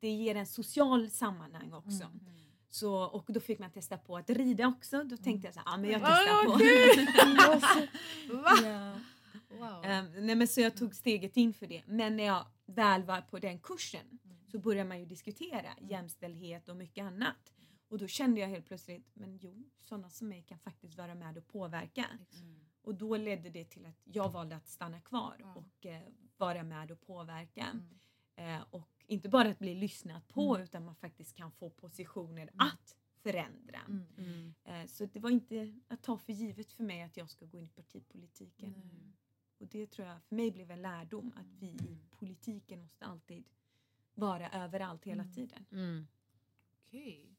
det 0.00 0.08
ger 0.10 0.34
en 0.34 0.46
social 0.46 1.10
sammanhang 1.10 1.72
också. 1.72 2.04
Mm. 2.04 2.20
Så, 2.68 2.94
och 3.02 3.24
då 3.28 3.40
fick 3.40 3.58
man 3.58 3.70
testa 3.70 3.98
på 3.98 4.16
att 4.16 4.30
rida 4.30 4.66
också. 4.66 5.04
Då 5.04 5.16
tänkte 5.16 5.46
jag 5.48 5.54
så 5.54 5.60
här, 5.60 5.66
ja 5.72 5.76
men 5.76 5.90
jag 5.90 6.02
Ah, 6.04 6.06
testar 6.06 6.46
vad 6.46 7.60
på. 8.30 8.36
Va? 8.42 8.68
Ja. 8.68 8.94
Wow. 9.58 9.84
Ehm, 9.84 10.26
nej 10.26 10.34
men 10.36 10.48
så 10.48 10.60
jag 10.60 10.76
tog 10.76 10.94
steget 10.94 11.36
in 11.36 11.54
för 11.54 11.66
det. 11.66 11.82
Men 11.86 12.16
när 12.16 12.24
jag 12.24 12.46
väl 12.66 13.02
var 13.04 13.20
på 13.20 13.38
den 13.38 13.58
kursen 13.58 14.18
Mm. 14.24 14.36
så 14.50 14.58
började 14.58 14.88
man 14.88 14.98
ju 15.00 15.06
diskutera 15.06 15.68
jämställdhet 15.80 16.68
och 16.68 16.76
mycket 16.76 17.04
annat. 17.04 17.52
Och 17.88 17.98
då 17.98 18.06
kände 18.06 18.40
jag 18.40 18.48
helt 18.48 18.66
plötsligt, 18.66 19.06
men 19.14 19.38
jo, 19.38 19.64
sådana 19.80 20.10
som 20.10 20.28
mig 20.28 20.42
kan 20.42 20.58
faktiskt 20.58 20.98
vara 20.98 21.14
med 21.14 21.38
och 21.38 21.46
påverka. 21.48 22.06
Och 22.82 22.94
då 22.94 23.16
ledde 23.16 23.50
det 23.50 23.64
till 23.64 23.86
att 23.86 24.00
jag 24.04 24.32
valde 24.32 24.56
att 24.56 24.68
stanna 24.68 25.00
kvar 25.00 25.36
och 25.56 25.86
eh, 25.86 26.00
vara 26.36 26.62
med 26.62 26.90
och 26.90 27.00
påverka. 27.00 27.64
Mm. 27.64 27.88
Eh, 28.36 28.60
och 28.70 28.88
inte 29.06 29.28
bara 29.28 29.48
att 29.48 29.58
bli 29.58 29.74
lyssnat 29.74 30.28
på 30.28 30.54
Mm. 30.54 30.64
utan 30.64 30.84
man 30.84 30.94
faktiskt 30.94 31.34
kan 31.36 31.52
få 31.52 31.70
positioner 31.70 32.42
Mm. 32.42 32.54
att 32.66 32.96
förändra. 33.22 33.80
Mm. 34.18 34.54
Eh, 34.64 34.86
så 34.86 35.06
det 35.06 35.20
var 35.20 35.30
inte 35.30 35.74
att 35.88 36.02
ta 36.02 36.18
för 36.18 36.32
givet 36.32 36.72
för 36.72 36.84
mig 36.84 37.02
att 37.02 37.16
jag 37.16 37.30
ska 37.30 37.46
gå 37.46 37.58
in 37.58 37.64
i 37.64 37.68
partipolitiken. 37.68 38.74
Och 39.58 39.66
det 39.66 39.86
tror 39.90 40.08
jag 40.08 40.22
för 40.22 40.34
mig 40.36 40.50
blev 40.50 40.70
en 40.70 40.82
lärdom 40.82 41.32
att 41.36 41.46
vi 41.60 41.66
i 41.66 41.98
politiken 42.10 42.82
måste 42.82 43.04
alltid 43.06 43.44
vara 44.14 44.50
överallt 44.50 45.04
hela 45.04 45.22
Mm. 45.22 45.34
tiden. 45.34 45.64
Mm. 45.72 46.06
Okej. 46.86 47.32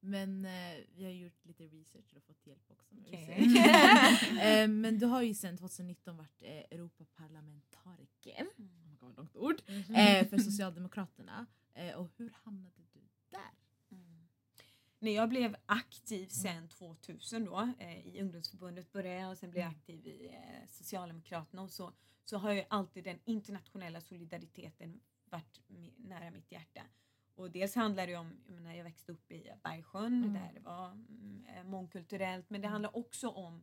Men 0.00 0.44
eh, 0.44 0.76
vi 0.94 1.04
har 1.04 1.10
gjort 1.12 1.44
lite 1.44 1.64
research 1.64 2.14
och 2.16 2.22
fått 2.22 2.46
hjälp 2.46 2.70
också 2.70 2.94
research. 2.94 4.22
eh, 4.42 4.68
men 4.68 4.98
du 4.98 5.06
har 5.06 5.22
ju 5.22 5.34
sedan 5.34 5.56
2019 5.58 6.16
varit 6.16 6.42
eh, 6.42 6.48
Europaparlamentariker, 6.70 8.46
God, 9.00 9.16
långt 9.16 9.36
ord, 9.36 9.62
eh, 9.68 10.28
för 10.28 10.38
Socialdemokraterna. 10.38 11.46
Eh, 11.74 11.94
och 11.94 12.08
hur 12.16 12.30
hamnade 12.44 12.82
du 12.92 13.00
där? 13.30 13.50
När 15.00 15.10
jag 15.10 15.28
blev 15.28 15.56
aktiv 15.66 16.26
sen 16.28 16.68
2000 16.68 17.44
då, 17.44 17.72
eh, 17.78 18.06
i 18.06 18.20
ungdomsförbundet 18.20 18.92
började 18.92 19.20
jag 19.20 19.30
och 19.30 19.38
sen 19.38 19.50
blev 19.50 19.62
jag 19.62 19.70
aktiv 19.70 20.06
i 20.06 20.28
eh, 20.34 20.66
Socialdemokraterna 20.68 21.62
och 21.62 21.70
så, 21.70 21.92
så 22.24 22.38
har 22.38 22.52
ju 22.52 22.64
alltid 22.70 23.04
den 23.04 23.18
internationella 23.24 24.00
solidariteten 24.00 25.00
varit 25.30 25.60
nära 25.96 26.30
mitt 26.30 26.52
hjärta. 26.52 26.82
Och 27.34 27.50
dels 27.50 27.74
handlar 27.74 28.06
det 28.06 28.16
om, 28.16 28.36
jag, 28.46 28.54
menar, 28.54 28.74
jag 28.74 28.84
växte 28.84 29.12
upp 29.12 29.32
i 29.32 29.50
Bergsjön 29.62 30.24
Mm. 30.24 30.32
där 30.34 30.52
det 30.54 30.60
var 30.60 30.90
mm, 30.90 31.44
eh, 31.56 31.64
mångkulturellt 31.64 32.50
men 32.50 32.60
det 32.60 32.68
handlar 32.68 32.96
också 32.96 33.28
om 33.28 33.62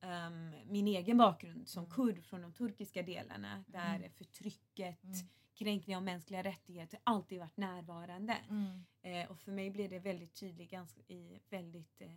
ehm, 0.00 0.54
min 0.66 0.86
egen 0.88 1.16
bakgrund 1.18 1.68
som 1.68 1.84
Mm. 1.84 1.94
kurd 1.94 2.24
från 2.24 2.42
de 2.42 2.52
turkiska 2.52 3.02
delarna 3.02 3.64
där 3.66 3.96
Mm. 3.96 4.10
förtrycket, 4.10 5.04
Mm. 5.04 5.16
kränkningar 5.54 5.98
av 5.98 6.04
mänskliga 6.04 6.42
rättigheter 6.42 7.00
alltid 7.04 7.38
varit 7.38 7.56
närvarande. 7.56 8.36
Eh, 9.02 9.30
och 9.30 9.38
för 9.40 9.52
mig 9.52 9.70
blev 9.70 9.90
det 9.90 9.98
väldigt 9.98 10.34
tydligt 10.34 10.70
ganska, 10.70 11.00
i 11.00 11.38
väldigt 11.48 12.00
eh, 12.00 12.10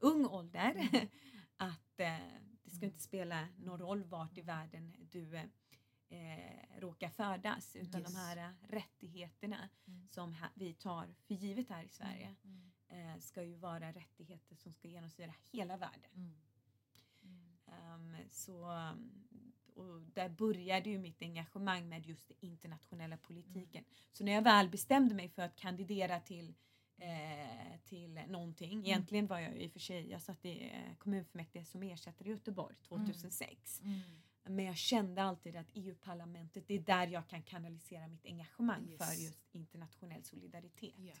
ung 0.00 0.26
ålder 0.26 0.70
Mm. 0.92 1.08
att 1.56 2.00
eh, 2.00 2.16
det 2.62 2.70
ska 2.70 2.76
Mm. 2.78 2.84
inte 2.84 2.98
spela 3.00 3.48
någon 3.58 3.78
roll 3.80 4.04
vart 4.04 4.38
i 4.38 4.42
världen 4.42 4.94
du 5.10 5.36
eh, 5.36 5.44
eh, 6.08 6.80
råkar 6.80 7.08
födas 7.08 7.76
utan 7.76 8.00
Yes. 8.00 8.12
de 8.12 8.18
här 8.18 8.36
eh, 8.36 8.50
rättigheterna 8.68 9.68
Mm. 9.86 10.08
som 10.10 10.32
ha, 10.34 10.46
vi 10.54 10.74
tar 10.74 11.14
för 11.26 11.34
givet 11.34 11.68
här 11.68 11.84
i 11.84 11.88
Sverige 11.88 12.34
Mm. 12.44 12.72
eh, 12.88 13.18
ska 13.20 13.42
ju 13.42 13.54
vara 13.56 13.92
rättigheter 13.92 14.56
som 14.56 14.72
ska 14.74 14.88
genomsyra 14.88 15.34
hela 15.52 15.76
världen. 15.76 16.10
Mm. 16.14 16.34
Mm. 17.72 18.14
Ehm, 18.14 18.28
så, 18.28 18.70
um, 18.70 19.22
och 19.74 20.00
där 20.14 20.28
började 20.28 20.90
ju 20.90 20.98
mitt 20.98 21.22
engagemang 21.22 21.88
med 21.88 22.06
just 22.06 22.28
den 22.28 22.36
internationella 22.40 23.16
politiken. 23.16 23.84
Så 24.12 24.24
när 24.24 24.32
jag 24.32 24.42
väl 24.42 24.68
bestämde 24.68 25.14
mig 25.14 25.28
för 25.28 25.42
att 25.42 25.56
kandidera 25.56 26.20
till 26.20 26.54
eh, 26.96 27.78
till 27.84 28.20
någonting. 28.28 28.86
Egentligen 28.86 29.26
var 29.26 29.38
jag 29.38 29.56
i 29.56 29.68
och 29.68 29.72
för 29.72 29.80
sig, 29.80 30.10
jag 30.10 30.22
satt 30.22 30.44
i 30.44 30.64
eh, 30.64 30.96
kommunfullmäktige 30.98 31.64
som 31.64 31.82
ersättare 31.82 32.28
i 32.28 32.32
Göteborg 32.32 32.76
2006. 32.88 33.80
Mm. 33.80 34.00
Men 34.44 34.64
jag 34.64 34.76
kände 34.76 35.22
alltid 35.22 35.56
att 35.56 35.66
EU-parlamentet, 35.74 36.68
det 36.68 36.74
är 36.74 36.78
där 36.80 37.06
jag 37.06 37.28
kan 37.28 37.42
kanalisera 37.42 38.06
mitt 38.08 38.26
engagemang 38.26 38.88
Yes. 38.88 38.98
för 38.98 39.24
just 39.24 39.40
internationell 39.52 40.24
solidaritet. 40.24 40.94
Ja. 40.96 41.14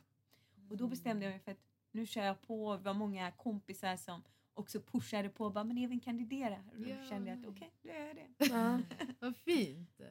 Och 0.70 0.76
då 0.76 0.88
bestämde 0.88 1.24
jag 1.24 1.30
mig 1.30 1.40
för 1.40 1.52
att 1.52 1.64
nu 1.90 2.06
kör 2.06 2.24
jag 2.24 2.42
på. 2.42 2.76
Det 2.76 2.82
var 2.82 2.94
många 2.94 3.30
kompisar 3.30 3.96
som 3.96 4.22
också 4.54 4.80
pushade 4.80 5.28
på. 5.28 5.50
Bara, 5.50 5.64
men 5.64 5.78
Evin 5.78 6.00
kandidera. 6.00 6.64
Och 6.72 6.80
då 6.80 6.88
Ja. 6.88 7.04
kände 7.08 7.30
jag 7.30 7.38
att 7.38 7.46
okej, 7.46 7.72
då 7.82 7.88
gör 7.88 8.06
jag 8.06 8.16
det. 8.16 8.28
Ja. 8.38 8.80
Vad 9.20 9.36
fint! 9.36 9.90
Ja. 9.96 10.06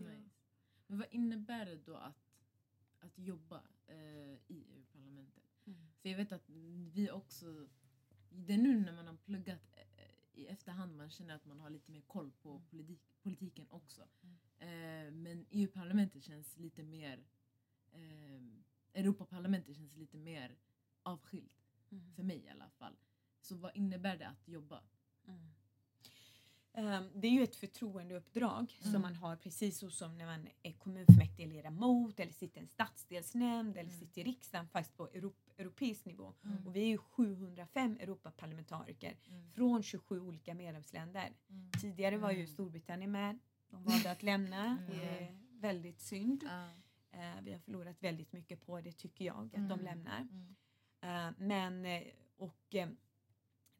Nice. 0.00 0.30
Men 0.86 0.98
vad 0.98 1.08
innebär 1.10 1.66
det 1.66 1.76
då 1.76 1.96
att, 1.96 2.36
att 3.00 3.18
jobba 3.18 3.62
eh, 3.86 3.96
i 4.46 4.64
EU-parlamentet? 4.68 5.44
Mm. 5.66 5.78
För 6.02 6.08
jag 6.08 6.16
vet 6.16 6.32
att 6.32 6.48
vi 6.94 7.10
också, 7.10 7.68
det 8.30 8.52
är 8.54 8.58
nu 8.58 8.80
när 8.80 8.92
man 8.92 9.06
har 9.06 9.16
pluggat 9.16 9.60
eh, 9.72 10.40
i 10.40 10.46
efterhand 10.46 10.96
man 10.96 11.10
känner 11.10 11.34
att 11.34 11.44
man 11.44 11.60
har 11.60 11.70
lite 11.70 11.90
mer 11.92 12.00
koll 12.00 12.30
på 12.42 12.62
politik, 12.70 13.00
politiken 13.22 13.66
också. 13.70 14.02
Eh, 14.58 15.10
men 15.12 15.46
EU-parlamentet 15.50 16.24
känns 16.24 16.56
lite 16.56 16.82
mer, 16.82 17.24
eh, 17.92 18.42
Europaparlamentet 18.94 19.76
känns 19.76 19.96
lite 19.96 20.16
mer 20.18 20.56
avskilt. 21.02 21.66
Mm. 21.90 22.12
För 22.14 22.22
mig 22.22 22.44
i 22.44 22.48
alla 22.48 22.70
fall. 22.70 22.96
Så 23.40 23.56
vad 23.56 23.76
innebär 23.76 24.16
det 24.16 24.28
att 24.28 24.48
jobba? 24.48 24.80
Mm. 25.28 25.50
Ehm, 26.72 27.10
det 27.14 27.26
är 27.28 27.32
ju 27.32 27.42
ett 27.42 27.56
förtroendeuppdrag 27.56 28.76
Mm. 28.80 28.92
som 28.92 29.02
man 29.02 29.14
har 29.16 29.36
precis 29.36 29.78
så 29.78 29.90
som 29.90 30.18
när 30.18 30.26
man 30.26 30.48
är 30.62 30.72
kommunfullmäktigeledamot 30.72 32.20
eller 32.20 32.32
sitter 32.32 32.58
i 32.58 32.62
en 32.62 32.68
stadsdelsnämnd 32.68 33.76
eller 33.76 33.90
Mm. 33.90 34.00
sitter 34.00 34.20
i 34.20 34.24
riksdagen 34.24 34.68
fast 34.68 34.96
på 34.96 35.08
europ- 35.08 35.50
europeisk 35.58 36.04
nivå. 36.04 36.34
Mm. 36.44 36.66
Och 36.66 36.76
vi 36.76 36.80
är 36.80 36.86
ju 36.86 36.98
705 36.98 37.96
Europaparlamentariker 38.00 39.16
Mm. 39.28 39.48
från 39.50 39.82
27 39.82 40.20
olika 40.20 40.54
medlemsländer. 40.54 41.32
Tidigare 41.80 42.16
var 42.18 42.30
ju 42.30 42.36
Mm. 42.36 42.46
Storbritannien 42.46 43.10
med. 43.12 43.38
De 43.70 43.84
valde 43.84 44.10
att 44.10 44.22
lämna 44.22 44.64
Mm. 44.80 44.86
det 44.86 45.04
är 45.24 45.38
väldigt 45.60 46.00
synd. 46.00 46.44
Eh, 47.12 47.40
vi 47.42 47.52
har 47.52 47.58
förlorat 47.58 48.02
väldigt 48.02 48.32
mycket 48.32 48.60
på 48.66 48.80
det 48.80 48.92
tycker 48.92 49.24
jag, 49.24 49.36
att 49.44 49.52
de 49.52 49.60
Mm. 49.72 49.84
lämnar. 49.84 50.20
Mm. 50.20 50.56
Eh, 51.00 51.34
men, 51.38 51.86
eh, 51.86 52.02
och 52.36 52.74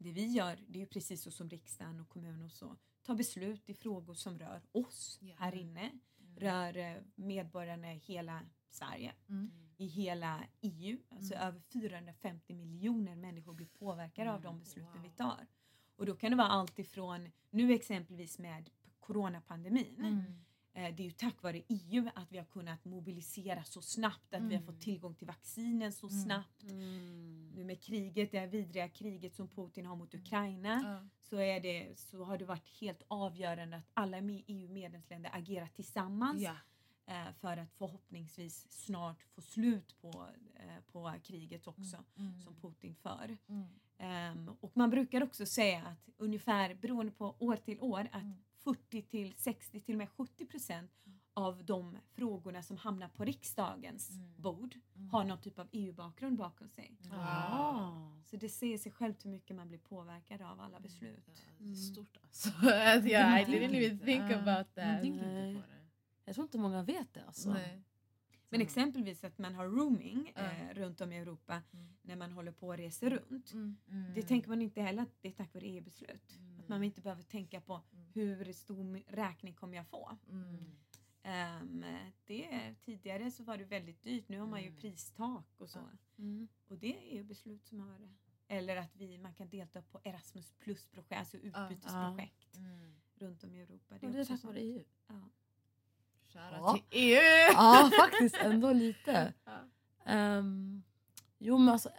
det 0.04 0.12
vi 0.12 0.26
gör, 0.26 0.58
det 0.68 0.78
är 0.78 0.80
ju 0.80 0.86
precis 0.86 1.22
så 1.22 1.30
som 1.30 1.50
riksdagen 1.50 2.00
och 2.00 2.08
kommunen 2.08 2.44
och 2.44 2.52
så, 2.52 2.76
tar 3.02 3.14
beslut 3.14 3.68
i 3.70 3.74
frågor 3.74 4.14
som 4.14 4.38
rör 4.38 4.62
oss 4.72 5.18
Ja. 5.22 5.34
här 5.38 5.54
inne, 5.54 5.90
rör 6.36 6.76
eh, 6.76 6.96
medborgarna 7.14 7.94
i 7.94 7.98
hela 7.98 8.42
Sverige, 8.68 9.14
Mm. 9.28 9.50
i 9.76 9.86
hela 9.86 10.44
EU. 10.60 10.98
Alltså 11.08 11.34
Mm. 11.34 11.46
över 11.48 11.60
450 11.60 12.54
miljoner 12.54 13.16
människor 13.16 13.52
blir 13.54 13.66
påverkade 13.66 14.32
av 14.32 14.40
de 14.40 14.46
Mm. 14.48 14.58
besluten 14.60 14.92
Wow. 14.92 15.02
vi 15.02 15.10
tar. 15.10 15.46
Och 15.96 16.06
då 16.06 16.16
kan 16.16 16.30
det 16.30 16.36
vara 16.36 16.48
allt 16.48 16.78
ifrån, 16.78 17.28
nu 17.50 17.72
exempelvis 17.72 18.38
med 18.38 18.70
coronapandemin, 19.00 19.94
Mm. 19.98 20.22
Det 20.72 20.80
är 20.80 21.00
ju 21.00 21.10
tack 21.10 21.42
vare 21.42 21.62
EU 21.68 22.10
att 22.14 22.32
vi 22.32 22.38
har 22.38 22.44
kunnat 22.44 22.84
mobilisera 22.84 23.64
så 23.64 23.82
snabbt, 23.82 24.34
att 24.34 24.40
vi 24.42 24.54
har 24.54 24.62
Mm. 24.62 24.66
fått 24.66 24.80
tillgång 24.80 25.14
till 25.14 25.26
vaccinen 25.26 25.92
så 25.92 26.08
Mm. 26.08 26.22
snabbt. 26.22 26.62
Mm. 26.62 27.50
Nu 27.56 27.64
med 27.64 27.80
kriget, 27.82 28.30
det 28.32 28.38
här 28.38 28.46
vidriga 28.46 28.88
kriget 28.88 29.34
som 29.34 29.48
Putin 29.48 29.86
har 29.86 29.96
mot 29.96 30.14
Mm. 30.14 30.24
Ukraina, 30.24 31.08
så, 31.18 31.36
är 31.36 31.60
det, 31.60 31.98
så 31.98 32.24
har 32.24 32.38
det 32.38 32.44
varit 32.44 32.68
helt 32.80 33.02
avgörande 33.08 33.76
att 33.76 33.84
alla 33.94 34.16
me- 34.20 34.44
EU-medlemsländer 34.46 35.30
agerar 35.34 35.66
tillsammans 35.66 36.42
Ja. 36.42 36.56
eh, 37.06 37.32
för 37.40 37.56
att 37.56 37.72
förhoppningsvis 37.72 38.66
snart 38.72 39.22
få 39.22 39.40
slut 39.40 39.96
på, 40.00 40.26
eh, 40.54 40.80
på 40.92 41.12
kriget 41.22 41.66
också 41.66 42.04
Mm. 42.16 42.40
som 42.40 42.54
Putin 42.54 42.94
för. 42.94 43.36
Mm. 43.48 43.66
Ehm, 43.98 44.48
och 44.60 44.76
man 44.76 44.90
brukar 44.90 45.22
också 45.22 45.46
säga 45.46 45.82
att 45.86 46.08
ungefär 46.16 46.74
beroende 46.74 47.12
på 47.12 47.36
år 47.38 47.56
till 47.56 47.80
år 47.80 48.08
att 48.12 48.22
Mm. 48.22 48.36
40 48.64 49.02
till 49.02 49.34
60 49.36 49.80
till 49.80 49.94
och 49.94 49.98
med 49.98 50.08
70 50.10 50.46
procent 50.46 50.90
av 51.34 51.64
de 51.64 51.98
frågorna 52.12 52.62
som 52.62 52.76
hamnar 52.76 53.08
på 53.08 53.24
riksdagens 53.24 54.10
Mm. 54.10 54.34
bord 54.36 54.74
Mm. 54.96 55.08
har 55.10 55.24
någon 55.24 55.40
typ 55.40 55.58
av 55.58 55.68
EU-bakgrund 55.72 56.36
bakom 56.38 56.68
sig. 56.68 56.98
Ah. 57.12 57.92
Så 58.24 58.36
det 58.36 58.48
säger 58.48 58.78
sig 58.78 58.92
självt 58.92 59.24
hur 59.24 59.30
mycket 59.30 59.56
man 59.56 59.68
blir 59.68 59.78
påverkad 59.78 60.42
av 60.42 60.60
alla 60.60 60.80
beslut. 60.80 61.26
Det 61.58 61.64
är 61.64 61.66
Mm. 61.66 61.74
stort 61.76 62.16
alltså. 62.22 62.48
Jag, 62.62 63.06
I 63.06 63.44
didn't 63.44 63.56
even 63.56 63.74
inte. 63.92 64.04
think 64.04 64.30
about 64.32 64.74
that. 64.74 65.02
på 65.02 65.62
Jag 66.24 66.34
tror 66.34 66.44
inte 66.44 66.58
många 66.58 66.82
vet 66.82 67.14
det 67.14 67.24
alltså. 67.24 67.52
Nej. 67.52 67.82
Men 68.48 68.60
exempelvis 68.60 69.24
att 69.24 69.38
man 69.38 69.54
har 69.54 69.66
roaming 69.68 70.32
Ja. 70.36 70.42
eh, 70.42 70.74
runt 70.74 71.00
om 71.00 71.12
i 71.12 71.16
Europa 71.18 71.62
Mm. 71.72 71.88
när 72.02 72.16
man 72.16 72.32
håller 72.32 72.52
på 72.52 72.66
och 72.66 72.76
reser 72.76 73.10
runt. 73.10 73.52
Mm. 73.52 73.76
Det 74.14 74.22
tänker 74.22 74.48
man 74.48 74.62
inte 74.62 74.80
heller 74.82 75.02
att 75.02 75.16
det 75.22 75.28
är 75.28 75.32
tack 75.32 75.54
vare 75.54 75.64
EU-beslut. 75.66 76.38
Mm. 76.70 76.78
Man 76.80 76.84
inte 76.84 77.00
behöver 77.00 77.22
tänka 77.22 77.60
på 77.60 77.82
Mm. 77.92 78.06
hur 78.14 78.52
stor 78.52 79.02
räkning 79.06 79.54
kommer 79.54 79.76
jag 79.76 79.86
få. 79.86 80.16
Mm. 80.30 80.76
Ehm, 81.22 81.84
det, 82.26 82.74
tidigare 82.84 83.30
så 83.30 83.44
var 83.44 83.56
det 83.58 83.64
väldigt 83.64 84.02
dyrt, 84.02 84.28
nu 84.28 84.38
har 84.40 84.46
man 84.46 84.60
ju 84.60 84.66
Mm. 84.68 84.80
pristak 84.80 85.46
och 85.58 85.70
så. 85.70 85.78
Mm. 86.18 86.48
Och 86.68 86.78
det 86.78 87.10
är 87.10 87.16
ju 87.16 87.24
beslut 87.24 87.66
som 87.66 87.80
har 87.80 87.96
eller 88.48 88.76
att 88.76 88.96
vi, 88.96 89.18
man 89.18 89.34
kan 89.34 89.48
delta 89.48 89.82
på 89.82 90.00
Erasmus 90.04 90.52
plus-projekt, 90.58 91.18
alltså 91.18 91.36
utbytesprojekt 91.36 92.56
Mm. 92.56 92.94
runt 93.14 93.44
om 93.44 93.54
i 93.54 93.60
Europa. 93.60 93.94
Det 94.00 94.06
är 94.06 94.10
också 94.20 94.32
tack 94.32 94.40
sånt. 94.40 94.44
vare 94.54 94.60
EU. 94.60 94.84
Ja. 95.08 95.14
Shoutout 96.26 96.52
Ja. 96.60 96.72
till 96.74 96.84
EU! 96.90 97.20
Ja, 97.52 97.90
faktiskt 97.96 98.36
ändå 98.36 98.72
lite. 98.72 99.34
Ja. 99.44 99.60
Ehm, 100.04 100.82
jo, 101.38 101.58
men 101.58 101.68
alltså, 101.68 101.90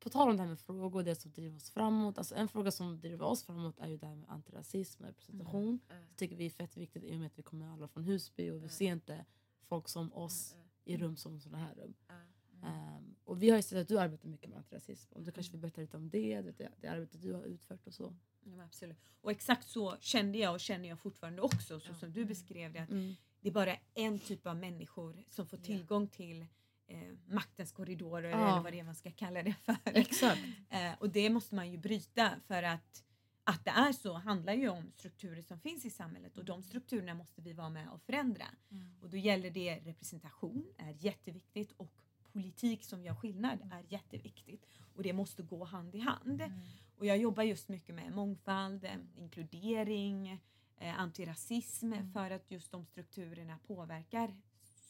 på 0.00 0.10
tal 0.10 0.28
om 0.30 0.36
det 0.36 0.42
här 0.42 0.48
med 0.48 0.60
frågor, 0.60 1.02
det 1.02 1.14
som 1.14 1.30
driver 1.32 1.56
oss 1.56 1.70
framåt. 1.70 2.18
Alltså, 2.18 2.34
en 2.34 2.48
fråga 2.48 2.70
som 2.70 3.00
driver 3.00 3.24
oss 3.24 3.44
framåt 3.44 3.78
är 3.78 3.88
ju 3.88 3.96
det 3.96 4.06
här 4.06 4.14
med 4.16 4.30
antirasism 4.30 5.02
och 5.02 5.08
representation. 5.08 5.80
Mm. 5.90 6.02
Det 6.10 6.16
tycker 6.16 6.36
vi 6.36 6.46
är 6.46 6.50
fett 6.50 6.76
viktigt 6.76 7.04
i 7.04 7.14
och 7.14 7.18
med 7.18 7.26
att 7.26 7.38
vi 7.38 7.42
kommer 7.42 7.66
alla 7.72 7.88
från 7.88 8.04
Husby 8.04 8.50
och 8.50 8.54
vi 8.54 8.58
Mm. 8.58 8.68
ser 8.70 8.92
inte 8.92 9.24
folk 9.62 9.88
som 9.88 10.12
oss 10.12 10.54
Mm. 10.54 10.66
i 10.84 10.96
rum 10.96 11.16
som 11.16 11.40
sådana 11.40 11.58
här 11.64 11.74
rum. 11.74 11.94
Mm. 12.08 12.64
Ehm, 12.64 13.14
och 13.24 13.42
vi 13.42 13.50
har 13.50 13.56
ju 13.56 13.62
sett 13.62 13.78
att 13.78 13.88
du 13.88 13.98
arbetar 14.00 14.28
mycket 14.28 14.48
med 14.50 14.58
antirasism. 14.58 15.12
Om 15.14 15.24
du 15.24 15.32
kanske 15.32 15.52
vill 15.52 15.60
berätta 15.60 15.80
lite 15.80 15.96
om 15.96 16.10
det, 16.10 16.40
det, 16.42 16.68
det 16.80 16.88
arbetet 16.88 17.22
du 17.22 17.32
har 17.32 17.44
utfört 17.44 17.86
och 17.86 17.94
så. 17.94 18.14
Ja, 18.44 18.64
absolut. 18.64 18.96
Och 19.20 19.30
exakt 19.30 19.68
så 19.68 19.96
kände 20.00 20.38
jag 20.38 20.52
och 20.54 20.60
känner 20.60 20.88
jag 20.88 20.98
fortfarande 20.98 21.42
också, 21.42 21.80
så 21.80 21.94
som 21.94 22.12
du 22.12 22.24
beskrev 22.24 22.72
det. 22.72 22.78
Att 22.78 22.90
Mm. 22.90 23.14
det 23.40 23.48
är 23.48 23.52
bara 23.52 23.76
en 23.94 24.18
typ 24.18 24.46
av 24.46 24.56
människor 24.56 25.24
som 25.28 25.46
får 25.46 25.56
tillgång 25.56 26.08
till 26.08 26.46
eh, 26.90 27.12
maktens 27.26 27.72
korridorer 27.72 28.30
Ja. 28.30 28.36
eller 28.52 28.62
vad 28.62 28.72
det 28.72 28.78
är 28.80 28.84
man 28.84 28.94
ska 28.94 29.10
kalla 29.10 29.42
det 29.42 29.54
för. 29.64 29.76
Exakt. 29.84 30.40
Eh, 30.70 30.92
och 31.00 31.10
det 31.10 31.30
måste 31.30 31.54
man 31.54 31.70
ju 31.70 31.78
bryta 31.78 32.30
för 32.46 32.62
att 32.62 33.04
att 33.44 33.64
det 33.64 33.70
är 33.70 33.92
så 33.92 34.12
handlar 34.12 34.52
ju 34.52 34.68
om 34.68 34.90
strukturer 34.94 35.42
som 35.42 35.60
finns 35.60 35.84
i 35.84 35.90
samhället 35.90 36.38
och 36.38 36.44
de 36.44 36.62
strukturerna 36.62 37.14
måste 37.14 37.42
vi 37.42 37.52
vara 37.52 37.68
med 37.68 37.88
och 37.88 38.02
förändra. 38.02 38.44
Mm. 38.70 38.94
Och 39.02 39.10
då 39.10 39.16
gäller 39.16 39.50
det 39.50 39.78
representation 39.84 40.66
är 40.78 40.94
jätteviktigt 40.98 41.72
och 41.72 41.92
politik 42.32 42.84
som 42.84 43.04
gör 43.04 43.14
skillnad 43.14 43.58
är 43.72 43.84
jätteviktigt. 43.88 44.66
Och 44.94 45.02
det 45.02 45.12
måste 45.12 45.42
gå 45.42 45.64
hand 45.64 45.94
i 45.94 45.98
hand. 45.98 46.40
Mm. 46.42 46.60
Och 46.96 47.06
jag 47.06 47.18
jobbar 47.18 47.42
just 47.42 47.68
mycket 47.68 47.94
med 47.94 48.12
mångfald, 48.12 48.84
eh, 48.84 48.96
inkludering, 49.16 50.40
eh, 50.76 51.00
antirasism 51.00 51.92
Mm. 51.92 52.12
för 52.12 52.30
att 52.30 52.50
just 52.50 52.72
de 52.72 52.84
strukturerna 52.86 53.58
påverkar 53.66 54.40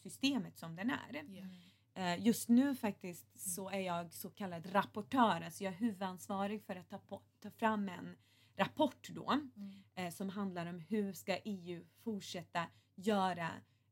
systemet 0.02 0.58
som 0.58 0.76
den 0.76 0.90
är. 0.90 1.24
Ja. 1.28 1.44
Eh, 1.94 2.26
Just 2.26 2.48
nu 2.48 2.74
faktiskt 2.74 3.38
så 3.54 3.70
är 3.70 3.80
jag 3.80 4.12
så 4.12 4.30
kallad 4.30 4.74
rapportör, 4.74 5.40
alltså 5.40 5.64
jag 5.64 5.72
är 5.72 5.76
huvudansvarig 5.78 6.62
för 6.62 6.76
att 6.76 6.88
ta, 6.88 6.98
på, 6.98 7.22
ta 7.40 7.50
fram 7.50 7.88
en 7.88 8.16
rapport 8.56 9.08
då 9.10 9.30
Mm. 9.56 9.82
eh, 9.94 10.10
som 10.12 10.28
handlar 10.28 10.66
om 10.66 10.80
hur 10.80 11.12
ska 11.12 11.38
EU 11.44 11.84
fortsätta 12.02 12.66
göra, 12.94 13.50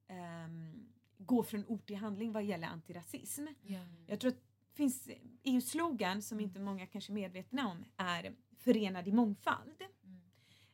ehm, 0.08 0.88
gå 1.18 1.42
från 1.42 1.66
ord 1.66 1.86
till 1.86 1.96
handling 1.96 2.32
vad 2.32 2.44
gäller 2.44 2.68
antirasism. 2.68 3.46
Ja. 3.62 3.80
Jag 4.06 4.20
tror 4.20 4.30
att 4.32 4.42
finns 4.74 5.08
EU-slogan 5.42 6.22
som 6.22 6.40
inte 6.40 6.60
många 6.60 6.86
kanske 6.86 7.12
är 7.12 7.14
medvetna 7.14 7.68
om 7.68 7.84
är 7.96 8.34
förenad 8.56 9.08
i 9.08 9.12
mångfald. 9.12 9.82
Mm. 10.04 10.20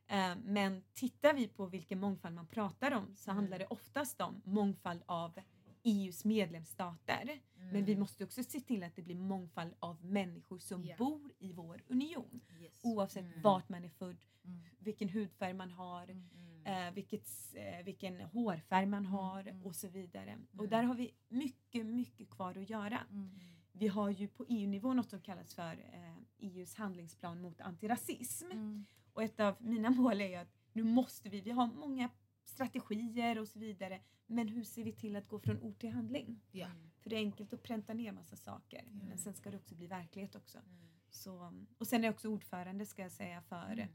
Eh, 0.06 0.42
Men 0.44 0.82
tittar 0.94 1.34
vi 1.34 1.48
på 1.48 1.66
vilken 1.66 2.00
mångfald 2.00 2.34
man 2.34 2.46
pratar 2.46 2.90
om 2.92 3.16
så 3.16 3.30
Mm. 3.30 3.36
handlar 3.42 3.58
det 3.58 3.66
oftast 3.66 4.20
om 4.20 4.42
mångfald 4.44 5.02
av 5.06 5.40
EUs 5.84 6.24
medlemsstater. 6.24 7.40
Men 7.56 7.84
vi 7.84 7.92
Mm. 7.92 8.00
måste 8.00 8.24
också 8.24 8.42
se 8.44 8.60
till 8.60 8.82
att 8.82 8.96
det 8.96 9.02
blir 9.02 9.14
mångfald 9.14 9.74
av 9.78 10.04
människor 10.04 10.58
som 10.58 10.84
Ja. 10.84 10.96
bor 10.98 11.32
i 11.38 11.52
vår 11.52 11.82
union. 11.88 12.40
Yes. 12.60 12.80
Oavsett 12.84 13.24
Mm. 13.26 13.42
vart 13.42 13.68
man 13.68 13.84
är 13.84 13.88
född, 13.88 14.16
Mm. 14.44 14.60
vilken 14.78 15.08
hudfärg 15.08 15.54
man 15.54 15.70
har, 15.70 16.08
Mm. 16.08 16.66
eh, 16.88 16.94
vilket, 16.94 17.28
eh, 17.54 17.84
vilken 17.84 18.20
hårfärg 18.20 18.86
man 18.86 19.06
har 19.06 19.40
mm. 19.40 19.66
och 19.66 19.76
så 19.76 19.88
vidare. 19.88 20.38
Och 20.52 20.58
Mm. 20.58 20.70
där 20.70 20.82
har 20.82 20.94
vi 20.94 21.14
mycket, 21.28 21.86
mycket 21.86 22.30
kvar 22.30 22.58
att 22.58 22.70
göra. 22.70 23.00
Mm. 23.10 23.30
Vi 23.72 23.88
har 23.88 24.10
ju 24.10 24.28
på 24.28 24.44
EU-nivå 24.48 24.92
något 24.94 25.10
som 25.10 25.20
kallas 25.20 25.54
för 25.54 25.72
eh, 25.92 26.16
EUs 26.38 26.74
handlingsplan 26.74 27.40
mot 27.40 27.60
antirasism. 27.60 28.50
Mm. 28.50 28.84
Och 29.12 29.22
ett 29.22 29.40
av 29.40 29.54
mina 29.62 29.90
mål 30.00 30.20
är 30.20 30.28
ju 30.28 30.34
att 30.34 30.52
nu 30.72 30.82
måste 30.82 31.28
vi, 31.28 31.40
vi 31.40 31.50
har 31.50 31.66
många 31.66 32.08
strategier 32.44 33.38
och 33.38 33.48
så 33.48 33.58
vidare, 33.58 34.00
men 34.26 34.48
hur 34.48 34.64
ser 34.64 34.84
vi 34.84 34.92
till 34.92 35.16
att 35.16 35.28
gå 35.28 35.38
från 35.38 35.60
ord 35.60 35.78
till 35.78 35.90
handling? 35.90 36.40
Ja. 36.50 36.68
För 37.00 37.10
det 37.10 37.16
är 37.16 37.20
enkelt 37.20 37.52
att 37.52 37.62
pränta 37.62 37.94
ner 37.94 38.12
massa 38.12 38.36
saker, 38.36 38.78
Mm. 38.82 39.06
men 39.08 39.18
sen 39.18 39.34
ska 39.34 39.50
det 39.50 39.56
också 39.56 39.74
bli 39.74 39.86
verklighet 39.86 40.34
också. 40.34 40.58
Mm. 40.58 40.88
Så, 41.10 41.52
och 41.78 41.86
sen 41.86 42.00
är 42.00 42.04
jag 42.08 42.14
också 42.14 42.28
ordförande 42.28 42.86
ska 42.86 43.02
jag 43.02 43.12
säga 43.12 43.42
för 43.42 43.72
Mm. 43.72 43.88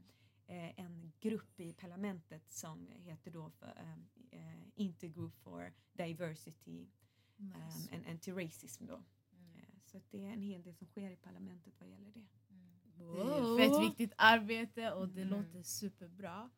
eh, 0.46 0.80
en 0.84 1.12
grupp 1.20 1.60
i 1.60 1.72
parlamentet 1.72 2.52
som 2.52 2.88
heter 2.88 3.30
då 3.30 3.50
för 3.50 3.76
eh, 3.76 3.92
eh, 4.40 4.62
Intergroup 4.74 5.36
for 5.38 5.72
Diversity 5.92 6.86
Nice. 7.36 7.88
um, 7.92 7.94
and 7.96 8.06
Anti-Racism 8.06 8.86
då. 8.86 8.94
Mm. 9.32 9.56
Eh, 9.58 9.64
Så 9.84 9.96
att 9.96 10.10
det 10.10 10.24
är 10.26 10.30
en 10.32 10.42
hel 10.42 10.62
del 10.62 10.74
som 10.74 10.86
sker 10.86 11.10
i 11.10 11.16
parlamentet 11.16 11.74
vad 11.80 11.88
gäller 11.88 12.10
det. 12.12 12.26
Det 12.94 13.04
är 13.04 13.58
ju 13.58 13.58
fett 13.58 13.90
viktigt 13.90 14.12
arbete 14.16 14.92
och 14.92 15.08
det 15.08 15.24
låter 15.24 15.62
superbra. 15.62 16.50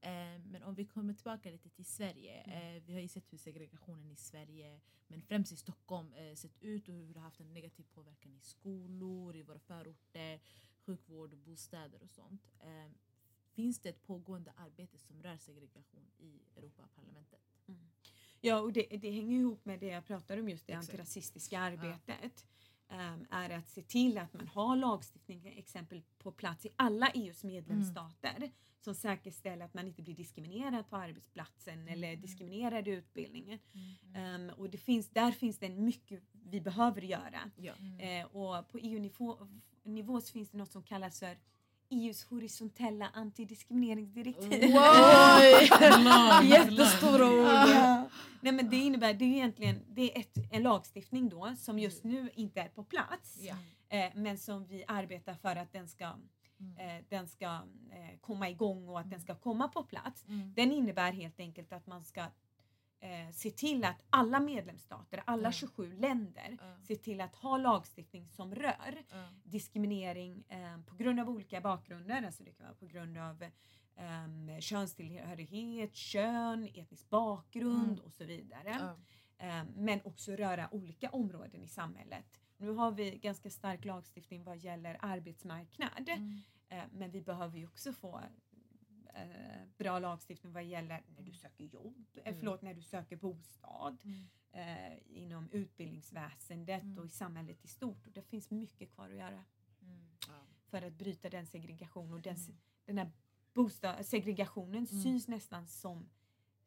Eh, 0.00 0.40
men 0.44 0.62
om 0.62 0.74
vi 0.74 0.84
kommer 0.84 1.14
tillbaka 1.14 1.50
lite 1.50 1.68
till 1.68 1.84
Sverige. 1.84 2.42
Eh, 2.42 2.82
vi 2.86 2.92
har 2.92 3.00
ju 3.00 3.08
sett 3.08 3.32
hur 3.32 3.38
segregationen 3.38 4.10
i 4.10 4.16
Sverige, 4.16 4.80
men 5.06 5.22
främst 5.22 5.52
i 5.52 5.56
Stockholm, 5.56 6.12
eh, 6.12 6.34
sett 6.34 6.62
ut 6.62 6.88
och 6.88 6.94
hur 6.94 7.14
det 7.14 7.20
har 7.20 7.24
haft 7.24 7.40
en 7.40 7.52
negativ 7.52 7.84
påverkan 7.94 8.34
i 8.34 8.40
skolor, 8.40 9.36
i 9.36 9.42
våra 9.42 9.58
förorter, 9.58 10.40
sjukvård 10.78 11.36
bostäder 11.36 12.02
och 12.02 12.10
sånt. 12.10 12.52
Finns 13.52 13.80
det 13.80 13.88
ett 13.88 14.02
pågående 14.02 14.52
arbete 14.56 14.98
som 14.98 15.22
rör 15.22 15.36
segregation 15.36 16.10
i 16.18 16.42
Europaparlamentet? 16.56 17.40
Ja, 18.40 18.60
och 18.60 18.72
det, 18.72 18.82
det 18.82 19.10
hänger 19.10 19.38
ihop 19.38 19.64
med 19.64 19.80
det 19.80 19.86
jag 19.86 20.04
pratar 20.06 20.38
om 20.38 20.48
just 20.48 20.66
det 20.66 20.72
Exakt. 20.72 20.90
antirasistiska 20.90 21.58
arbetet. 21.58 22.08
Ehm, 22.08 22.30
är 23.30 23.50
att 23.50 23.68
se 23.68 23.82
till 23.82 24.18
att 24.18 24.34
man 24.34 24.48
har 24.48 24.76
lagstiftning 24.76 25.54
exempel 25.56 26.02
på 26.18 26.32
plats 26.32 26.66
i 26.66 26.68
alla 26.76 27.08
EUs 27.10 27.44
medlemsstater 27.44 28.50
som 28.80 28.94
säkerställer 28.94 29.64
att 29.64 29.74
man 29.74 29.86
inte 29.86 30.02
blir 30.02 30.14
diskriminerad 30.14 30.90
på 30.90 30.96
arbetsplatsen 30.96 31.88
eller 31.88 32.16
diskriminerad 32.16 32.88
i 32.88 32.90
utbildningen. 32.90 33.58
Ehm, 34.14 34.50
och 34.50 34.70
det 34.70 34.78
finns, 34.78 35.08
där 35.08 35.32
finns 35.32 35.58
det 35.58 35.66
en 35.66 35.84
mycket 35.84 36.22
vi 36.32 36.60
behöver 36.60 37.00
göra. 37.00 37.50
Ja. 37.56 37.72
Eh, 37.98 38.26
och 38.26 38.68
på 38.68 38.78
EU-nivå 38.78 39.48
nivå 39.88 40.20
så 40.20 40.32
finns 40.32 40.50
det 40.50 40.58
något 40.58 40.72
som 40.72 40.82
kallas 40.82 41.18
för 41.18 41.36
EUs 41.90 42.24
horisontella 42.24 43.10
antidiskrimineringsdirektiv. 43.14 44.52
Jättestora 46.50 47.26
ord. 47.26 47.57
Men 48.62 48.70
det 48.70 48.76
innebär, 48.76 49.14
det 49.14 49.24
är 49.24 49.28
egentligen 49.28 49.84
det 49.88 50.16
är 50.16 50.20
ett, 50.20 50.38
en 50.50 50.62
lagstiftning 50.62 51.28
då 51.28 51.54
som 51.56 51.78
just 51.78 52.04
nu 52.04 52.30
inte 52.34 52.60
är 52.60 52.68
på 52.68 52.84
plats. 52.84 53.38
Ja. 53.40 53.56
Eh, 53.88 54.12
men 54.14 54.38
som 54.38 54.66
vi 54.66 54.84
arbetar 54.88 55.34
för 55.34 55.56
att 55.56 55.72
den 55.72 55.88
ska, 55.88 56.04
eh, 56.04 57.04
den 57.08 57.28
ska 57.28 57.46
eh, 57.90 58.18
komma 58.20 58.48
igång 58.50 58.88
och 58.88 59.00
att 59.00 59.10
den 59.10 59.20
ska 59.20 59.34
komma 59.34 59.68
på 59.68 59.82
plats. 59.84 60.24
Mm. 60.28 60.54
Den 60.54 60.72
innebär 60.72 61.12
helt 61.12 61.40
enkelt 61.40 61.72
att 61.72 61.86
man 61.86 62.04
ska 62.04 62.20
eh, 63.00 63.30
se 63.32 63.50
till 63.50 63.84
att 63.84 64.02
alla 64.10 64.40
medlemsstater, 64.40 65.22
alla 65.26 65.48
Ja. 65.48 65.52
27 65.52 65.96
länder, 65.96 66.58
Ja. 66.60 66.76
se 66.88 66.96
till 66.96 67.20
att 67.20 67.34
ha 67.34 67.56
lagstiftning 67.56 68.28
som 68.28 68.54
rör 68.54 69.02
diskriminering 69.44 70.44
eh, 70.48 70.80
på 70.86 70.94
grund 70.96 71.20
av 71.20 71.28
olika 71.30 71.60
bakgrunder. 71.60 72.22
Alltså 72.22 72.42
det 72.44 72.52
kan 72.52 72.66
vara 72.66 72.76
på 72.76 72.86
grund 72.86 73.18
av 73.18 73.44
um, 73.98 74.60
könstillhörighet, 74.60 75.94
kön, 75.94 76.64
etnisk 76.74 77.08
bakgrund 77.10 77.84
Mm. 77.92 78.04
och 78.04 78.12
så 78.12 78.24
vidare. 78.24 78.76
Ja. 78.80 78.96
Eh, 79.46 79.64
men 79.76 80.00
också 80.04 80.32
röra 80.36 80.74
olika 80.74 81.10
områden 81.10 81.62
i 81.62 81.68
samhället. 81.68 82.40
Nu 82.56 82.70
har 82.70 82.90
vi 82.92 83.18
ganska 83.18 83.50
stark 83.50 83.84
lagstiftning 83.84 84.44
vad 84.44 84.58
gäller 84.58 84.96
arbetsmarknad. 85.00 86.08
Mm. 86.08 86.40
Eh, 86.68 86.84
men 86.92 87.10
vi 87.10 87.22
behöver 87.22 87.58
ju 87.58 87.66
också 87.66 87.92
få 87.92 88.20
eh, 89.14 89.66
bra 89.78 89.98
lagstiftning 89.98 90.52
vad 90.52 90.64
gäller 90.64 91.02
när 91.16 91.22
du 91.22 91.32
söker 91.32 91.64
jobb, 91.64 92.04
eh, 92.14 92.22
Mm. 92.28 92.38
förlåt 92.38 92.62
när 92.62 92.74
du 92.74 92.82
söker 92.82 93.16
bostad 93.16 93.98
Mm. 94.04 94.28
eh, 94.52 94.98
inom 95.06 95.48
utbildningsväsendet 95.52 96.82
Mm. 96.82 96.98
och 96.98 97.06
i 97.06 97.08
samhället 97.08 97.64
i 97.64 97.68
stort. 97.68 98.06
Och 98.06 98.12
det 98.12 98.22
finns 98.22 98.50
mycket 98.50 98.90
kvar 98.90 99.08
att 99.10 99.16
göra 99.16 99.44
Mm. 99.82 99.98
Ja. 100.28 100.34
för 100.70 100.82
att 100.82 100.92
bryta 100.92 101.30
den 101.30 101.46
segregation 101.46 102.12
och 102.12 102.20
den, 102.20 102.36
Mm. 102.36 102.56
den 102.84 102.98
här 102.98 103.10
bostad, 103.54 104.06
segregationen 104.06 104.86
Mm. 104.90 105.02
syns 105.02 105.28
nästan 105.28 105.66
som, 105.66 106.08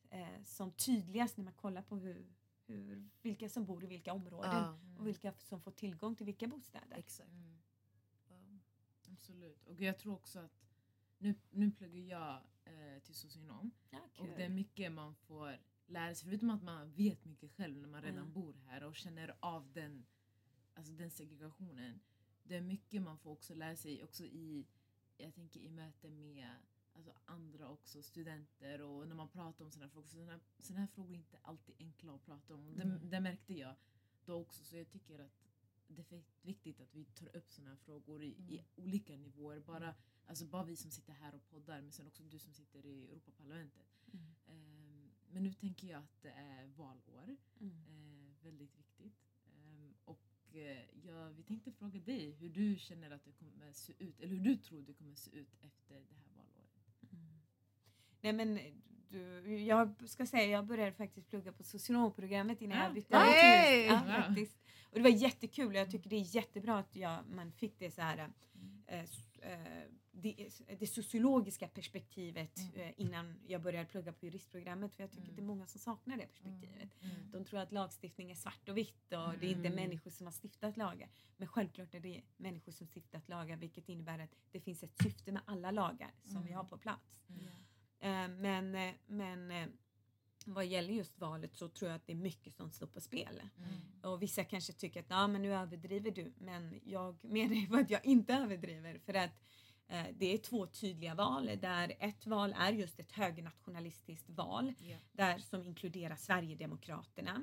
eh, 0.09 0.43
som 0.43 0.71
tydligast 0.71 1.37
när 1.37 1.43
man 1.43 1.53
kollar 1.53 1.81
på 1.81 1.95
hur, 1.97 2.33
hur, 2.65 3.09
vilka 3.21 3.49
som 3.49 3.65
bor 3.65 3.83
i 3.83 3.87
vilka 3.87 4.13
områden 4.13 4.51
Ja. 4.53 4.79
och 4.99 5.07
vilka 5.07 5.33
som 5.33 5.61
får 5.61 5.71
tillgång 5.71 6.15
till 6.15 6.25
vilka 6.25 6.47
bostäder. 6.47 6.97
Exakt. 6.97 7.29
Ja, 8.29 8.59
absolut. 9.13 9.67
Och 9.67 9.81
jag 9.81 9.97
tror 9.97 10.13
också 10.13 10.39
att 10.39 10.61
nu, 11.17 11.35
nu 11.51 11.71
pluggar 11.71 11.99
jag 12.01 12.41
eh, 12.65 12.99
till 13.03 13.15
socionom 13.15 13.71
Ja, 13.89 13.99
och 14.17 14.27
det 14.27 14.43
är 14.43 14.49
mycket 14.49 14.91
man 14.91 15.15
får 15.15 15.57
lära 15.85 16.15
sig, 16.15 16.25
förutom 16.29 16.49
att 16.49 16.63
man 16.63 16.91
vet 16.93 17.25
mycket 17.25 17.51
själv 17.51 17.77
när 17.77 17.87
man 17.87 18.01
redan 18.01 18.19
Mm. 18.19 18.33
bor 18.33 18.53
här 18.67 18.83
och 18.83 18.95
känner 18.95 19.35
av 19.39 19.71
den, 19.73 20.05
alltså 20.73 20.93
den 20.93 21.11
segregationen. 21.11 21.99
Det 22.43 22.55
är 22.55 22.61
mycket 22.61 23.01
man 23.01 23.17
får 23.17 23.31
också 23.31 23.53
lära 23.55 23.75
sig 23.75 24.03
också 24.03 24.23
i, 24.23 24.67
jag 25.21 25.33
tänker 25.33 25.59
i 25.59 25.69
möte 25.69 26.09
med 26.09 26.55
alltså, 26.93 27.13
andra 27.25 27.69
också, 27.69 28.03
studenter 28.03 28.81
och 28.81 29.07
när 29.07 29.15
man 29.15 29.29
pratar 29.29 29.65
om 29.65 29.71
sådana 29.71 29.85
här 29.85 29.91
frågor. 29.91 30.07
Sådana 30.07 30.39
såna 30.59 30.79
här 30.79 30.87
frågor 30.87 31.13
är 31.13 31.17
inte 31.17 31.37
alltid 31.41 31.75
enkla 31.79 32.15
att 32.15 32.25
prata 32.25 32.53
om. 32.55 32.75
Det, 32.75 32.99
det 33.03 33.19
märkte 33.19 33.53
jag 33.53 33.75
då 34.25 34.35
också. 34.35 34.63
Så 34.63 34.77
jag 34.77 34.89
tycker 34.89 35.19
att 35.19 35.41
det 35.87 36.11
är 36.11 36.23
viktigt 36.41 36.81
att 36.81 36.93
vi 36.93 37.05
tar 37.05 37.35
upp 37.35 37.51
sådana 37.51 37.69
här 37.69 37.77
frågor 37.77 38.23
i, 38.23 38.27
i 38.27 38.63
olika 38.75 39.17
nivåer. 39.17 39.59
Bara, 39.59 39.95
alltså 40.25 40.45
bara 40.45 40.63
vi 40.63 40.75
som 40.75 40.91
sitter 40.91 41.13
här 41.13 41.35
och 41.35 41.49
poddar 41.49 41.81
men 41.81 41.91
sen 41.91 42.07
också 42.07 42.23
du 42.23 42.39
som 42.39 42.53
sitter 42.53 42.85
i 42.85 43.09
Europaparlamentet. 43.11 43.87
Mm. 44.13 44.35
Ehm, 44.47 45.11
men 45.29 45.43
nu 45.43 45.53
tänker 45.53 45.87
jag 45.87 46.03
att 46.03 46.21
det 46.21 46.29
är 46.31 46.67
valår. 46.67 47.37
Mm. 47.59 47.85
Eh, 47.87 48.43
väldigt 48.43 48.77
viktigt. 48.77 49.13
Och 50.51 50.57
eh, 50.57 50.77
ja, 51.07 51.29
vi 51.37 51.43
tänkte 51.43 51.71
fråga 51.71 51.99
dig 51.99 52.31
hur 52.31 52.49
du 52.49 52.75
känner 52.79 53.11
att 53.11 53.25
det 53.25 53.31
kommer 53.31 53.71
se 53.73 53.93
ut, 53.99 54.19
eller 54.19 54.35
hur 54.35 54.39
du 54.43 54.55
tror 54.57 54.81
det 54.81 54.93
kommer 54.93 55.15
se 55.15 55.31
ut 55.31 55.53
efter 55.61 55.95
det 55.95 56.15
här 56.15 56.29
valåret. 56.35 56.69
Nej 58.21 58.33
men 58.33 58.59
du, 59.09 59.57
jag 59.63 60.09
ska 60.09 60.25
säga 60.25 60.45
jag 60.45 60.65
började 60.65 60.91
faktiskt 60.91 61.29
plugga 61.29 61.51
på 61.51 61.63
socionomprogrammet 61.63 62.61
innan 62.61 62.77
Ah. 62.77 62.83
jag 62.83 62.93
bytte 62.93 63.17
Hey! 63.17 63.85
ja, 63.85 64.01
Ja. 64.07 64.23
faktiskt. 64.23 64.57
Och 64.89 64.95
det 64.95 65.01
var 65.01 65.09
jättekul 65.09 65.67
och 65.67 65.73
jag 65.75 65.91
tycker 65.91 66.09
det 66.09 66.15
är 66.15 66.35
jättebra 66.35 66.77
att 66.79 66.95
jag, 66.95 67.19
man 67.29 67.51
fick 67.51 67.79
det 67.79 67.91
så 67.91 68.01
här 68.01 68.29
s- 68.87 69.37
eh, 69.39 69.83
det, 70.21 70.49
det 70.79 70.87
sociologiska 70.87 71.67
perspektivet 71.67 72.59
eh, 72.75 72.91
innan 72.97 73.35
jag 73.47 73.61
började 73.61 73.85
plugga 73.85 74.13
på 74.13 74.25
juristprogrammet 74.25 74.93
för 74.95 75.03
jag 75.03 75.11
tycker 75.11 75.29
att 75.29 75.35
det 75.35 75.41
är 75.41 75.45
många 75.45 75.67
som 75.67 75.79
saknar 75.79 76.17
det 76.17 76.27
perspektivet. 76.27 76.89
De 77.31 77.45
tror 77.45 77.59
att 77.59 77.71
lagstiftning 77.71 78.31
är 78.31 78.35
svart 78.35 78.69
och 78.69 78.77
vitt 78.77 79.03
och 79.13 79.33
det 79.39 79.45
är 79.47 79.51
inte 79.51 79.67
Mm. 79.67 79.75
människor 79.75 80.11
som 80.11 80.27
har 80.27 80.33
stiftat 80.33 80.77
lagar. 80.77 81.09
Men 81.37 81.47
självklart 81.47 81.93
är 81.93 81.99
det 81.99 82.21
människor 82.37 82.71
som 82.71 82.87
stiftat 82.87 83.29
lagar 83.29 83.57
vilket 83.57 83.89
innebär 83.89 84.19
att 84.19 84.35
det 84.51 84.59
finns 84.59 84.83
ett 84.83 84.97
syfte 85.03 85.31
med 85.31 85.41
alla 85.45 85.71
lagar 85.71 86.11
som 86.23 86.43
vi 86.45 86.51
har 86.53 86.63
på 86.63 86.77
plats. 86.77 87.23
Eh, 87.99 88.27
Men, 88.27 88.75
eh, 88.75 88.93
men 89.07 89.53
vad 90.45 90.65
gäller 90.65 90.93
just 90.93 91.19
valet 91.19 91.55
så 91.55 91.69
tror 91.69 91.89
jag 91.91 91.95
att 91.95 92.05
det 92.07 92.13
är 92.13 92.17
mycket 92.17 92.53
som 92.53 92.71
står 92.71 92.87
på 92.87 93.01
spel. 93.01 93.41
Och 94.03 94.21
vissa 94.21 94.43
kanske 94.43 94.73
tycker 94.73 94.99
att 94.99 95.09
nah, 95.09 95.27
men 95.27 95.41
nu 95.41 95.53
överdriver 95.53 96.11
du. 96.11 96.33
Men 96.37 96.79
jag 96.85 97.23
menar 97.25 97.55
ju 97.55 97.81
att 97.81 97.89
jag 97.89 98.05
inte 98.05 98.33
överdriver. 98.33 98.99
För 98.99 99.13
att 99.13 99.31
det 100.17 100.33
är 100.33 100.37
två 100.37 100.65
tydliga 100.67 101.15
val. 101.15 101.45
Där 101.61 101.93
ett 101.99 102.27
val 102.27 102.55
är 102.57 102.71
just 102.71 102.99
ett 102.99 103.11
högernationalistiskt 103.11 104.29
val. 104.29 104.73
Ja. 104.79 104.97
Där 105.11 105.37
som 105.37 105.63
inkluderar 105.63 106.15
Sverigedemokraterna. 106.15 107.41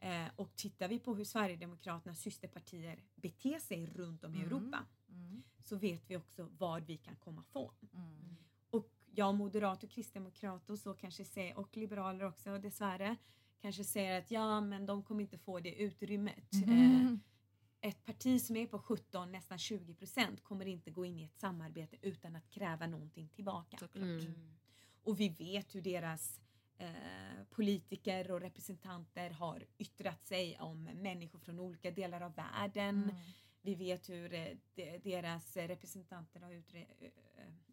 Eh, 0.00 0.30
och 0.36 0.56
tittar 0.56 0.88
vi 0.88 0.98
på 0.98 1.14
hur 1.14 1.24
Sverigedemokraternas 1.24 2.20
systerpartier 2.20 2.98
beter 3.14 3.58
sig 3.58 3.86
runt 3.86 4.24
om 4.24 4.34
i 4.34 4.36
Mm. 4.36 4.46
Europa 4.48 4.78
Mm. 5.08 5.42
så 5.58 5.76
vet 5.76 6.10
vi 6.10 6.16
också 6.16 6.48
vad 6.58 6.84
vi 6.86 6.96
kan 6.96 7.16
komma 7.16 7.42
få. 7.52 7.72
Mm. 7.94 8.36
Och 8.70 8.90
jag 9.14 9.34
moderat 9.34 9.84
och 9.84 9.90
kristdemokrat 9.90 10.70
och 10.70 10.78
så 10.78 10.94
kanske 10.94 11.24
säger, 11.24 11.58
och 11.58 11.76
liberaler 11.76 12.24
också 12.24 12.58
dessvärre, 12.58 13.16
kanske 13.60 13.84
säger 13.84 14.18
att 14.18 14.30
ja 14.30 14.60
men 14.60 14.86
de 14.86 15.02
kommer 15.02 15.22
inte 15.22 15.38
få 15.38 15.60
det 15.60 15.74
utrymmet. 15.82 16.52
Eh, 16.54 16.62
Mm. 16.70 17.20
Ett 17.84 18.04
parti 18.04 18.40
som 18.42 18.56
är 18.56 18.66
på 18.66 18.78
17, 18.78 19.32
nästan 19.32 19.58
20 19.58 19.94
procent 19.94 20.44
kommer 20.44 20.66
inte 20.66 20.90
gå 20.90 21.04
in 21.04 21.18
i 21.18 21.24
ett 21.24 21.38
samarbete 21.38 21.96
utan 22.02 22.36
att 22.36 22.50
kräva 22.50 22.86
någonting 22.86 23.28
tillbaka. 23.28 23.78
Såklart. 23.78 24.04
Mm. 24.04 24.34
Och 25.02 25.20
vi 25.20 25.28
vet 25.28 25.74
hur 25.74 25.82
deras 25.82 26.40
eh, 26.78 26.88
politiker 27.50 28.30
och 28.30 28.40
representanter 28.40 29.30
har 29.30 29.64
yttrat 29.78 30.26
sig 30.26 30.58
om 30.60 30.84
människor 30.84 31.38
från 31.38 31.60
olika 31.60 31.90
delar 31.90 32.20
av 32.20 32.34
världen. 32.34 33.02
Mm. 33.04 33.16
Vi 33.62 33.74
vet 33.74 34.08
hur 34.10 34.34
eh, 34.34 34.48
de, 34.74 34.98
deras 34.98 35.56
representanter 35.56 36.40
har 36.40 36.52
utre, 36.52 36.78
eh, 37.00 37.10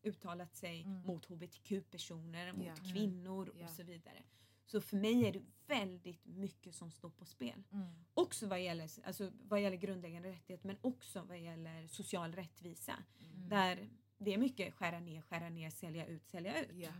uttalat 0.03 0.55
sig 0.55 0.81
Mm. 0.81 1.01
mot 1.05 1.25
hbtq-personer, 1.25 2.53
mot 2.53 2.65
Ja. 2.65 2.73
Mm. 2.73 2.93
kvinnor 2.93 3.51
Ja. 3.57 3.63
och 3.65 3.69
så 3.69 3.83
vidare. 3.83 4.23
Så 4.71 4.81
för 4.81 4.97
mig 4.97 5.25
är 5.27 5.31
det 5.31 5.41
väldigt 5.67 6.25
mycket 6.25 6.75
som 6.75 6.91
står 6.91 7.09
på 7.09 7.25
spel. 7.25 7.63
Mm. 7.71 7.87
Också 8.13 8.47
vad 8.47 8.61
gäller, 8.63 8.89
alltså, 9.03 9.31
vad 9.43 9.61
gäller 9.61 9.77
grundläggande 9.77 10.29
rättigheter 10.29 10.67
men 10.67 10.77
också 10.81 11.23
vad 11.23 11.39
gäller 11.39 11.87
social 11.87 12.31
rättvisa. 12.31 13.03
Mm. 13.19 13.49
Där 13.49 13.89
det 14.17 14.33
är 14.33 14.37
mycket 14.37 14.73
skära 14.73 14.99
ner, 14.99 15.21
skära 15.21 15.49
ner, 15.49 15.69
sälja 15.69 16.05
ut, 16.05 16.27
sälja 16.27 16.61
ut. 16.61 16.69
Ja. 16.73 16.91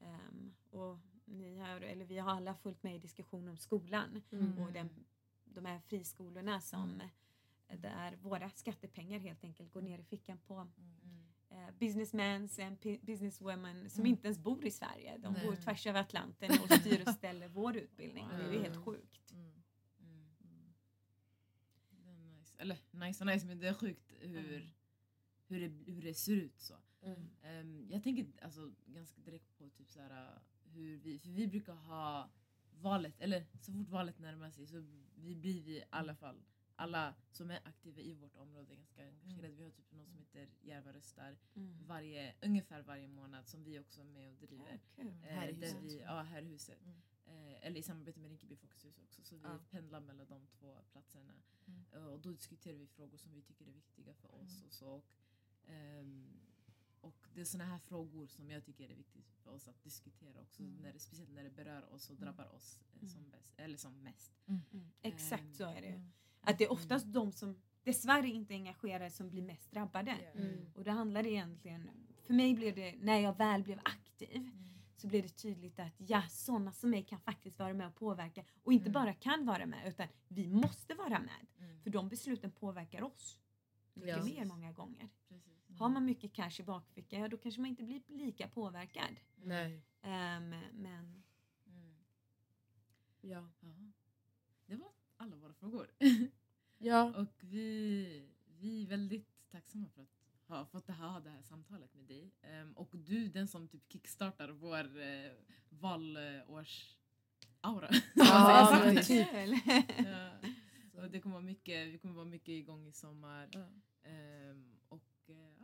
Ehm, 0.00 0.54
och 0.70 0.98
ni 1.24 1.58
har, 1.58 1.80
eller 1.80 2.04
vi 2.04 2.18
har 2.18 2.30
alla 2.30 2.54
följt 2.54 2.82
med 2.82 2.94
i 2.94 2.98
diskussion 2.98 3.48
om 3.48 3.56
skolan 3.56 4.22
Mm. 4.30 4.58
och 4.58 4.72
den, 4.72 4.90
de 5.44 5.64
här 5.64 5.80
friskolorna 5.80 6.60
som 6.60 7.02
där 7.66 8.16
våra 8.16 8.50
skattepengar 8.50 9.18
helt 9.18 9.44
enkelt 9.44 9.72
går 9.72 9.82
ner 9.82 9.98
i 9.98 10.04
fickan 10.04 10.38
på 10.38 10.66
eh, 11.50 11.70
businessmans 11.78 12.58
and 12.58 12.80
pi- 12.80 13.00
businesswomen 13.02 13.90
som 13.90 14.00
Mm. 14.00 14.10
inte 14.10 14.26
ens 14.26 14.38
bor 14.38 14.66
i 14.66 14.70
Sverige. 14.70 15.18
De 15.18 15.32
Nej. 15.32 15.46
bor 15.46 15.56
tvärs 15.56 15.86
över 15.86 16.00
Atlanten 16.00 16.50
och 16.62 16.72
styr 16.80 17.02
och 17.06 17.14
ställer 17.14 17.48
vår 17.58 17.76
utbildning. 17.76 18.28
Det 18.28 18.34
är 18.44 18.52
ju 18.52 18.58
helt 18.58 18.74
Mm. 18.74 18.84
sjukt. 18.84 19.32
Mm. 19.32 19.52
Det 21.90 22.10
är 22.10 22.14
nice. 22.38 22.54
Eller 22.58 22.78
nice 22.92 23.24
och 23.24 23.26
nice 23.30 23.46
men 23.46 23.58
det 23.58 23.68
är 23.68 23.74
sjukt 23.74 24.12
hur, 24.20 24.72
hur, 25.46 25.60
det, 25.68 25.92
hur 25.92 26.02
det 26.02 26.14
ser 26.14 26.32
ut 26.32 26.60
så. 26.60 26.74
Mm. 27.02 27.28
Ehm, 27.42 27.86
jag 27.90 28.02
tänker 28.02 28.26
alltså, 28.42 28.72
ganska 28.86 29.20
direkt 29.20 29.58
på 29.58 29.68
typ 29.70 29.90
så 29.90 30.00
här, 30.00 30.38
hur 30.64 30.96
vi, 30.96 31.18
för 31.18 31.28
vi 31.30 31.46
brukar 31.46 31.72
ha 31.74 32.30
valet, 32.80 33.20
eller 33.20 33.44
så 33.60 33.72
fort 33.72 33.88
valet 33.88 34.18
närmar 34.18 34.50
sig 34.50 34.66
så 34.66 34.84
vi 35.14 35.34
blir 35.36 35.62
vi 35.62 35.76
i 35.76 35.84
alla 35.90 36.14
fall, 36.14 36.42
alla 36.78 37.14
som 37.30 37.50
är 37.50 37.60
aktiva 37.64 38.00
i 38.00 38.14
vårt 38.14 38.36
område 38.36 38.74
ganska 38.76 39.02
engagerade. 39.08 39.48
Vi 39.54 39.62
har 39.62 39.70
typ 39.70 39.92
något 39.92 40.08
som 40.08 40.18
heter 40.18 40.48
Järva 40.60 40.92
röstar 40.92 41.38
varje, 41.86 42.34
ungefär 42.42 42.82
varje 42.82 43.08
månad 43.08 43.46
som 43.48 43.64
vi 43.64 43.78
också 43.78 44.00
är 44.00 44.04
med 44.04 44.30
och 44.30 44.38
driver. 44.38 44.80
Kul. 44.96 45.06
Eh, 45.06 45.12
Här 45.22 45.48
i 45.48 45.52
huset. 45.52 45.82
Vi, 45.82 46.00
ja, 46.00 46.22
här 46.22 46.42
i 46.42 46.46
huset. 46.46 46.78
Mm. 46.82 46.96
Eh, 47.26 47.66
eller 47.66 47.80
i 47.80 47.82
samarbete 47.82 48.20
med 48.20 48.28
Rinkeby 48.28 48.56
Folkets 48.56 48.84
också. 48.84 49.22
Så 49.22 49.36
vi 49.36 49.42
Ja. 49.42 49.58
pendlar 49.70 50.00
mellan 50.00 50.26
de 50.28 50.46
två 50.46 50.78
platserna. 50.92 51.32
Mm. 51.66 51.84
Eh, 51.92 52.04
och 52.06 52.20
då 52.20 52.30
diskuterar 52.30 52.76
vi 52.76 52.86
frågor 52.86 53.16
som 53.18 53.32
vi 53.32 53.42
tycker 53.42 53.66
är 53.66 53.72
viktiga 53.72 54.14
för 54.14 54.34
oss. 54.34 54.54
Mm. 54.56 54.66
Och, 54.66 54.72
så. 54.72 54.88
Och, 54.88 55.04
ehm, 55.66 56.40
och 57.00 57.28
det 57.34 57.40
är 57.40 57.44
såna 57.44 57.64
här 57.64 57.78
frågor 57.78 58.26
som 58.26 58.50
jag 58.50 58.64
tycker 58.64 58.90
är 58.90 58.94
viktigt 58.94 59.32
för 59.42 59.50
oss 59.50 59.68
att 59.68 59.82
diskutera 59.82 60.40
också. 60.40 60.62
Mm. 60.62 60.76
När 60.82 60.92
det, 60.92 60.98
speciellt 60.98 61.30
när 61.30 61.44
det 61.44 61.50
berör 61.50 61.92
oss 61.92 62.10
och 62.10 62.16
drabbar 62.16 62.48
oss 62.54 62.78
eh, 63.00 63.08
som, 63.08 63.30
bäst, 63.30 63.54
eller 63.56 63.76
som 63.76 64.02
mest. 64.02 64.32
Mm. 64.46 64.90
Exakt 65.02 65.56
så 65.56 65.64
är 65.64 65.80
det. 65.80 65.88
Mm. 65.88 66.12
Att 66.48 66.58
det 66.58 66.64
är 66.64 66.72
oftast 66.72 67.06
de 67.06 67.32
som 67.32 67.56
dessvärre 67.84 68.28
inte 68.28 68.54
är 68.54 68.56
engagerade 68.56 69.10
som 69.10 69.30
blir 69.30 69.42
mest 69.42 69.70
drabbade. 69.70 70.10
Mm. 70.34 70.66
Och 70.74 70.84
det 70.84 70.90
handlar 70.90 71.26
egentligen, 71.26 71.90
för 72.26 72.34
mig 72.34 72.54
blev 72.54 72.74
det, 72.74 72.94
när 73.00 73.18
jag 73.20 73.36
väl 73.38 73.62
blev 73.62 73.80
aktiv, 73.84 74.36
Mm. 74.36 74.52
så 74.96 75.06
blev 75.06 75.22
det 75.22 75.28
tydligt 75.28 75.78
att 75.78 75.92
ja, 75.96 76.22
sådana 76.30 76.72
som 76.72 76.90
mig 76.90 77.02
kan 77.04 77.20
faktiskt 77.20 77.58
vara 77.58 77.74
med 77.74 77.86
och 77.86 77.94
påverka. 77.94 78.44
Och 78.62 78.72
inte 78.72 78.84
Mm. 78.88 78.92
bara 78.92 79.14
kan 79.14 79.46
vara 79.46 79.66
med, 79.66 79.88
utan 79.88 80.06
vi 80.28 80.46
måste 80.48 80.94
vara 80.94 81.08
med. 81.20 81.46
Mm. 81.58 81.80
För 81.82 81.90
de 81.90 82.08
besluten 82.08 82.50
påverkar 82.50 83.02
oss 83.02 83.38
mycket 83.94 84.16
Ja. 84.16 84.24
mer 84.24 84.44
många 84.44 84.72
gånger. 84.72 85.08
Har 85.78 85.88
man 85.88 86.04
mycket 86.04 86.32
cash 86.32 86.60
i 86.60 86.62
bakfickan, 86.62 87.20
ja 87.20 87.28
då 87.28 87.36
kanske 87.36 87.60
man 87.60 87.70
inte 87.70 87.82
blir 87.82 88.02
lika 88.08 88.48
påverkad. 88.48 89.16
Nej. 89.36 89.82
Ehm, 90.02 90.50
men 90.72 91.22
Mm. 91.66 91.94
Ja. 93.20 93.48
Ja. 93.60 93.70
Det 94.66 94.76
var 94.76 94.88
alla 95.16 95.36
våra 95.36 95.52
frågor. 95.52 95.90
Ja. 96.78 97.12
Och 97.16 97.34
vi, 97.40 98.28
vi 98.60 98.82
är 98.82 98.86
väldigt 98.86 99.50
tacksamma 99.50 99.88
för 99.88 100.02
att 100.02 100.08
ha 100.46 100.66
fått 100.66 100.88
ha 100.88 101.20
det 101.20 101.30
här 101.30 101.42
samtalet 101.42 101.94
med 101.94 102.04
dig. 102.04 102.32
Ehm, 102.42 102.72
och 102.72 102.90
du 102.92 103.28
den 103.28 103.48
som 103.48 103.68
typ 103.68 103.92
kickstartar 103.92 104.48
vår 104.48 105.00
eh, 105.00 105.30
valårs-aura. 105.68 107.90
Ja, 108.14 108.70
Om 108.72 108.78
man 108.78 108.94
men 108.94 109.04
typ. 109.04 109.28
Ja. 109.98 110.30
Och 111.02 111.10
det 111.10 111.20
kommer 111.20 111.34
vara 111.34 111.44
mycket, 111.44 111.88
vi 111.88 111.98
kommer 111.98 112.14
vara 112.14 112.24
mycket 112.24 112.48
igång 112.48 112.86
i 112.86 112.92
sommar. 112.92 113.48
Ja. 113.52 113.68
Ehm, 114.10 114.78
och 114.88 115.04
ja, 115.26 115.54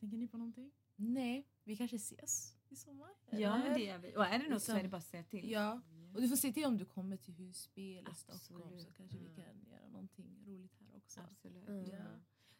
tänker 0.00 0.16
ni 0.16 0.28
på 0.28 0.38
någonting? 0.38 0.70
Nej, 0.96 1.46
vi 1.64 1.76
kanske 1.76 1.96
ses 1.96 2.57
i 2.70 2.76
sommar? 2.76 3.08
ja 3.30 3.56
eller? 3.62 3.74
det 3.74 3.84
gör 3.84 3.98
vi. 3.98 4.16
Och 4.16 4.24
är 4.24 4.38
det 4.38 4.48
något 4.48 4.48
så 4.48 4.54
Liksom- 4.54 4.76
är 4.76 4.82
det 4.82 4.88
bara 4.88 4.96
att 4.96 5.04
säga 5.04 5.22
till. 5.24 5.50
Ja, 5.50 5.80
och 6.14 6.20
du 6.22 6.28
får 6.28 6.36
se 6.36 6.52
till 6.52 6.64
om 6.64 6.76
du 6.78 6.84
kommer 6.84 7.16
till 7.16 7.34
Husby 7.34 7.96
eller 7.98 8.10
Absolut. 8.10 8.40
Stockholm 8.42 8.78
så 8.78 8.92
kanske 8.92 9.16
vi 9.18 9.24
Mm. 9.24 9.36
kan 9.36 9.64
göra 9.70 9.88
någonting 9.88 10.26
roligt 10.46 10.72
här 10.80 10.96
också. 10.96 11.20
Absolut. 11.20 11.68
Mm. 11.68 11.86
Ja. 11.90 12.04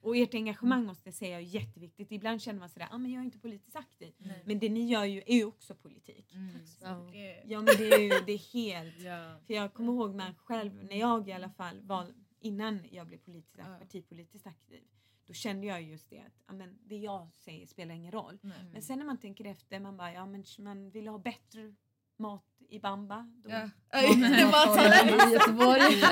Och 0.01 0.17
ert 0.17 0.35
engagemang 0.35 0.85
måste 0.87 1.09
jag 1.09 1.15
säga 1.15 1.37
är 1.37 1.41
jätteviktigt. 1.43 2.13
Ibland 2.13 2.43
känner 2.43 2.61
man 2.61 2.69
sådär, 2.69 2.89
ah, 2.91 2.99
men 2.99 3.11
jag 3.13 3.21
är 3.21 3.25
inte 3.25 3.39
politiskt 3.39 3.77
aktiv. 3.77 4.15
Nej. 4.19 4.43
Men 4.47 4.59
det 4.59 4.69
ni 4.69 4.87
gör 4.87 5.05
ju 5.05 5.23
är 5.27 5.35
ju 5.37 5.45
också 5.45 5.75
politik. 5.75 6.35
Ja. 6.81 7.07
Okej. 7.09 7.45
Ja 7.47 7.59
men 7.59 7.67
det 7.79 7.89
är 7.93 7.99
ju 8.01 8.25
det 8.27 8.33
är 8.33 8.53
helt... 8.53 9.01
Ja. 9.05 9.41
För 9.47 9.55
jag 9.55 9.75
kommer 9.75 9.93
ihåg 9.93 10.15
mig 10.15 10.35
själv 10.37 10.85
när 10.85 10.97
jag 10.97 11.29
i 11.29 11.33
alla 11.33 11.51
fall 11.51 11.81
var, 11.81 12.15
innan 12.41 12.81
jag 12.93 13.07
blev 13.07 13.19
politiskt, 13.19 13.57
Ja. 13.59 13.79
partipolitiskt 13.79 14.47
aktiv. 14.47 14.83
Då 15.29 15.35
kände 15.35 15.67
jag 15.67 15.83
just 15.83 16.11
det 16.11 16.19
att 16.19 16.43
ja, 16.47 16.53
men 16.53 16.79
det 16.85 16.97
jag 16.97 17.29
säger 17.37 17.67
spelar 17.67 17.95
ingen 17.95 18.13
roll. 18.13 18.39
Nej. 18.43 18.65
Men 18.73 18.83
sen 18.83 18.99
när 18.99 19.07
man 19.07 19.19
tänker 19.19 19.45
efter, 19.45 19.81
man 19.81 19.97
bara, 19.97 20.13
ja 20.13 20.27
men 20.27 20.45
man 20.59 20.91
vill 20.91 21.09
ha 21.09 21.19
bättre 21.19 21.75
mat 22.17 22.45
i 22.69 22.79
Bamba. 22.81 23.33
Då, 23.45 23.51
Ja. 23.51 23.71
I 24.03 25.33
Göteborg. 25.33 26.03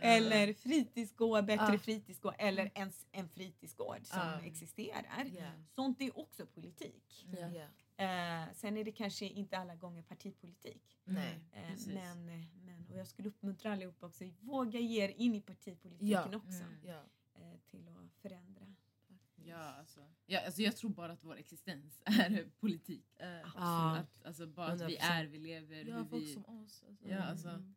eller 0.00 0.52
fritidsgård, 0.52 1.44
bättre 1.44 1.72
Ja. 1.72 1.78
fritidsgård 1.78 2.34
eller 2.38 2.70
ens 2.74 3.06
en 3.12 3.28
fritidsgård 3.28 4.00
som 4.06 4.18
Ja. 4.18 4.40
existerar. 4.46 5.24
Ja. 5.38 5.46
Sånt 5.74 6.00
är 6.00 6.18
också 6.18 6.46
politik. 6.46 7.26
Ja. 7.30 7.48
Ja. 7.48 7.66
Eh, 8.04 8.44
sen 8.54 8.76
är 8.76 8.84
det 8.84 8.92
kanske 8.92 9.26
inte 9.26 9.58
alla 9.58 9.74
gånger 9.74 10.02
partipolitik. 10.02 10.82
Nej. 11.04 11.38
Eh, 11.52 11.68
Precis. 11.70 11.86
men, 11.94 12.26
men, 12.26 12.46
och 12.94 13.00
jag 13.00 13.06
skulle 13.08 13.28
uppmuntra 13.28 13.72
allihopa 13.72 14.06
också, 14.06 14.24
våga 14.40 14.78
ge 14.80 15.04
er 15.04 15.08
in 15.08 15.34
i 15.34 15.40
partipolitiken 15.40 16.08
Ja. 16.08 16.36
också. 16.36 16.62
Mm. 16.62 16.74
Ja. 16.86 17.02
Eh, 17.34 17.58
till 17.70 17.88
att 17.88 18.14
förändra. 18.22 18.74
Ja, 19.46 19.56
alltså, 19.56 20.00
ja, 20.26 20.40
alltså 20.46 20.62
jag 20.62 20.76
tror 20.76 20.90
bara 20.90 21.12
att 21.12 21.24
vår 21.24 21.36
existens 21.36 22.00
är 22.04 22.50
politik. 22.60 23.06
Ja. 23.18 23.96
Att, 23.96 24.24
alltså, 24.24 24.46
bara 24.46 24.72
att 24.72 24.80
vi 24.80 24.96
100%. 24.96 24.98
är, 25.00 25.24
vi 25.24 25.38
lever, 25.38 25.84
Ja, 25.84 25.96
hur 25.98 26.04
folk 26.04 26.22
vi... 26.22 26.32
som 26.32 26.44
oss. 26.44 26.84
Alltså. 26.88 27.08
Ja, 27.08 27.18
alltså, 27.22 27.48
Mm. 27.48 27.74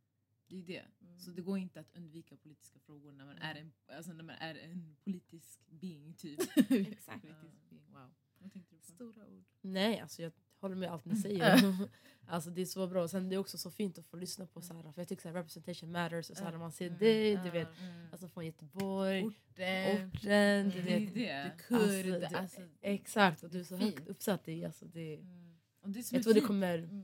det 0.47 0.57
är 0.57 0.63
det. 0.63 0.85
Mm. 1.01 1.19
Så 1.19 1.31
det 1.31 1.41
går 1.41 1.57
inte 1.57 1.79
att 1.79 1.95
undvika 1.95 2.37
politiska 2.37 2.79
frågor 2.79 3.11
när 3.11 3.25
man 3.25 3.37
är 3.37 3.55
en, 3.55 3.73
alltså, 3.87 4.13
när 4.13 4.23
man 4.23 4.35
är 4.39 4.55
en 4.55 4.95
politisk 5.03 5.61
being 5.69 6.13
typ. 6.13 6.39
Exakt. 6.69 7.21
Politisk 7.21 7.69
being, 7.69 7.85
wow. 7.91 8.13
Vad 8.39 8.53
tänkte 8.53 8.75
du 8.75 8.79
på? 8.81 8.85
Stora 8.91 9.27
ord. 9.27 9.43
Nej, 9.61 9.99
alltså 9.99 10.21
jag 10.21 10.31
håller 10.59 10.75
med 10.75 10.91
allt 10.91 11.05
ni 11.05 11.15
säger. 11.15 11.73
alltså 12.27 12.49
det 12.49 12.61
är 12.61 12.65
så 12.65 12.87
bra. 12.87 13.07
Sen 13.07 13.29
det 13.29 13.35
är 13.35 13.39
också 13.39 13.57
så 13.57 13.71
fint 13.71 13.97
att 13.99 14.05
få 14.07 14.17
lyssna 14.17 14.45
på 14.45 14.61
så 14.61 14.73
här, 14.73 14.91
för 14.91 15.01
jag 15.01 15.07
tycker 15.07 15.21
så 15.21 15.27
här, 15.27 15.35
representation 15.35 15.91
matters. 15.91 16.29
Och 16.29 16.37
så 16.37 16.43
här, 16.43 16.57
man 16.57 16.71
ser 16.71 16.87
Mm. 16.87 16.99
dig, 16.99 17.35
du 17.43 17.49
vet, 17.49 17.79
Mm. 17.79 18.07
alltså 18.11 18.27
från 18.27 18.45
Göteborg, 18.45 19.23
Orten. 19.25 20.07
orten, 20.07 20.69
du 20.69 20.81
Det 20.81 20.93
är 20.95 20.99
vet. 20.99 21.13
det. 21.13 21.51
Kurd. 21.67 21.81
Alltså, 21.81 22.19
det- 22.19 22.39
Alltså, 22.39 22.61
Exakt, 22.81 23.43
och 23.43 23.49
du 23.49 23.59
är 23.59 23.63
så 23.63 23.77
Fint. 23.77 23.95
högt 23.95 24.07
uppsatt 24.07 24.47
i. 24.47 24.65
Alltså 24.65 24.85
det, 24.85 25.15
Mm. 25.15 25.57
Och 25.81 25.89
det 25.89 26.11
jag 26.11 26.19
är 26.19 26.23
tror 26.23 26.33
det 26.33 26.41
kommer 26.41 26.77
Mm. 26.77 27.03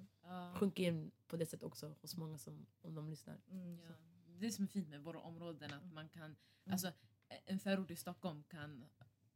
Sjunka 0.56 0.84
in 0.84 1.12
på 1.28 1.38
det 1.38 1.46
sättet 1.46 1.64
också 1.64 1.96
hos 2.02 2.16
många 2.18 2.38
som, 2.38 2.66
om 2.82 2.96
de 2.96 3.10
lyssnar. 3.10 3.38
Mm. 3.52 3.78
Ja. 3.84 3.90
Det 4.40 4.52
som 4.52 4.64
är 4.64 4.68
fint 4.68 4.90
med 4.90 5.02
våra 5.02 5.20
områden 5.20 5.74
att 5.74 5.94
man 5.94 6.10
kan, 6.10 6.36
alltså 6.70 6.92
en 7.46 7.60
förort 7.60 7.92
i 7.92 7.96
Stockholm 7.96 8.44
kan, 8.44 8.86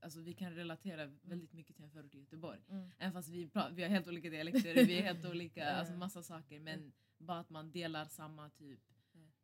alltså 0.08 0.20
vi 0.22 0.34
kan 0.34 0.52
relatera 0.56 1.06
väldigt 1.22 1.54
mycket 1.54 1.76
till 1.76 1.86
en 1.86 1.92
förort 1.92 2.16
i 2.16 2.20
Göteborg. 2.20 2.60
Mm. 2.70 2.92
Även 2.98 3.14
fast 3.14 3.30
vi, 3.30 3.50
vi 3.72 3.84
har 3.84 3.90
helt 3.90 4.08
olika 4.08 4.30
dialekter, 4.30 4.74
vi 4.86 4.98
är 5.00 5.04
helt 5.04 5.26
olika, 5.26 5.72
alltså 5.72 5.94
massa 5.94 6.24
saker 6.24 6.60
men 6.60 6.92
bara 7.18 7.40
att 7.40 7.50
man 7.50 7.72
delar 7.72 8.06
samma 8.06 8.50
typ, 8.50 8.80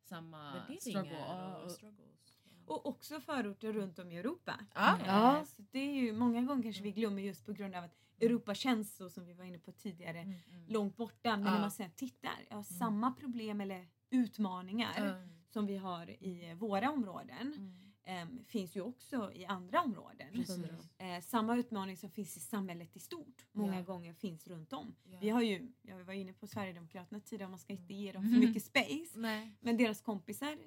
samma 0.04 0.54
struggle. 0.80 1.18
Och- 1.26 1.64
och 1.66 1.72
struggles. 1.72 2.40
Och 2.66 2.86
också 2.86 3.20
förorter 3.20 3.74
runt 3.74 4.00
om 4.00 4.12
i 4.12 4.18
Europa. 4.18 4.60
Ja. 4.76 5.00
Ja. 5.06 5.46
Så 5.46 5.62
det 5.72 5.80
är 5.80 5.94
ju 5.94 6.14
många 6.14 6.42
gånger 6.42 6.64
kanske 6.64 6.84
vi 6.84 6.92
glömmer 6.92 7.22
just 7.22 7.46
på 7.46 7.54
grund 7.54 7.76
av 7.76 7.84
att 7.84 7.96
Europa 8.22 8.56
känns 8.56 8.96
så 8.96 9.10
som 9.10 9.26
vi 9.26 9.34
var 9.34 9.44
inne 9.46 9.60
på 9.60 9.72
tidigare 9.72 10.20
Mm. 10.20 10.40
långt 10.68 10.98
borta. 10.98 11.38
Men 11.38 11.46
Ja. 11.46 11.52
när 11.54 11.60
man 11.62 11.72
sen 11.72 11.92
tittar, 11.92 12.40
ja, 12.50 12.64
samma 12.64 13.12
problem 13.12 13.62
eller 13.62 13.88
utmaningar 14.10 14.94
Mm. 14.98 15.30
som 15.50 15.66
vi 15.66 15.78
har 15.78 16.24
i 16.24 16.54
våra 16.54 16.92
områden 16.92 17.76
Mm. 18.06 18.22
em, 18.22 18.46
finns 18.46 18.76
ju 18.76 18.82
också 18.82 19.32
i 19.34 19.46
andra 19.46 19.82
områden. 19.82 20.28
Precis. 20.34 20.66
Eh, 20.98 21.22
samma 21.22 21.56
utmaning 21.58 21.98
som 21.98 22.10
finns 22.12 22.38
i 22.38 22.40
samhället 22.40 22.96
i 22.96 23.00
stort 23.00 23.46
många 23.52 23.76
Ja. 23.76 23.82
gånger 23.82 24.14
finns 24.14 24.48
runt 24.48 24.74
om. 24.74 24.96
Ja. 25.04 25.18
Vi 25.22 25.30
har 25.30 25.42
ju, 25.42 25.72
jag 25.82 26.04
var 26.04 26.14
inne 26.14 26.34
på 26.34 26.48
Sverigedemokraterna 26.48 27.20
tidigare, 27.20 27.50
man 27.50 27.60
ska 27.60 27.74
inte 27.74 27.94
ge 27.94 28.12
dem 28.12 28.24
för 28.24 28.40
mycket 28.40 28.64
space. 28.64 29.20
Nej. 29.20 29.52
Men 29.60 29.78
deras 29.78 30.02
kompisar 30.02 30.58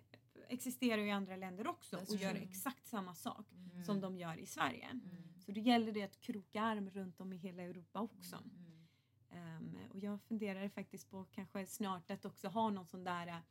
existerar 0.49 1.03
ju 1.03 1.09
i 1.09 1.11
andra 1.11 1.37
länder 1.37 1.67
också 1.67 1.97
That's 1.97 2.11
och 2.11 2.17
gör 2.17 2.31
true. 2.31 2.43
exakt 2.43 2.87
samma 2.87 3.15
sak 3.15 3.47
Mm. 3.53 3.85
som 3.85 4.01
de 4.01 4.17
gör 4.17 4.37
i 4.37 4.47
Sverige. 4.47 4.87
Mm. 4.89 5.17
Så 5.47 5.53
det 5.53 5.61
gäller 5.61 5.93
det 5.93 6.03
att 6.03 6.21
kroka 6.21 6.63
arm 6.63 6.91
runt 6.91 7.21
om 7.21 7.33
i 7.33 7.37
hela 7.37 7.63
Europa 7.63 8.01
också. 8.01 8.37
Mm. 8.37 8.87
Ehm, 9.31 9.77
och 9.91 9.99
jag 9.99 10.21
funderar 10.23 10.69
faktiskt 10.69 11.11
på 11.11 11.25
kanske 11.25 11.67
snart 11.67 12.11
att 12.11 12.25
också 12.25 12.49
ha 12.49 12.71
någon 12.71 12.87
sån 12.87 13.05
där 13.05 13.43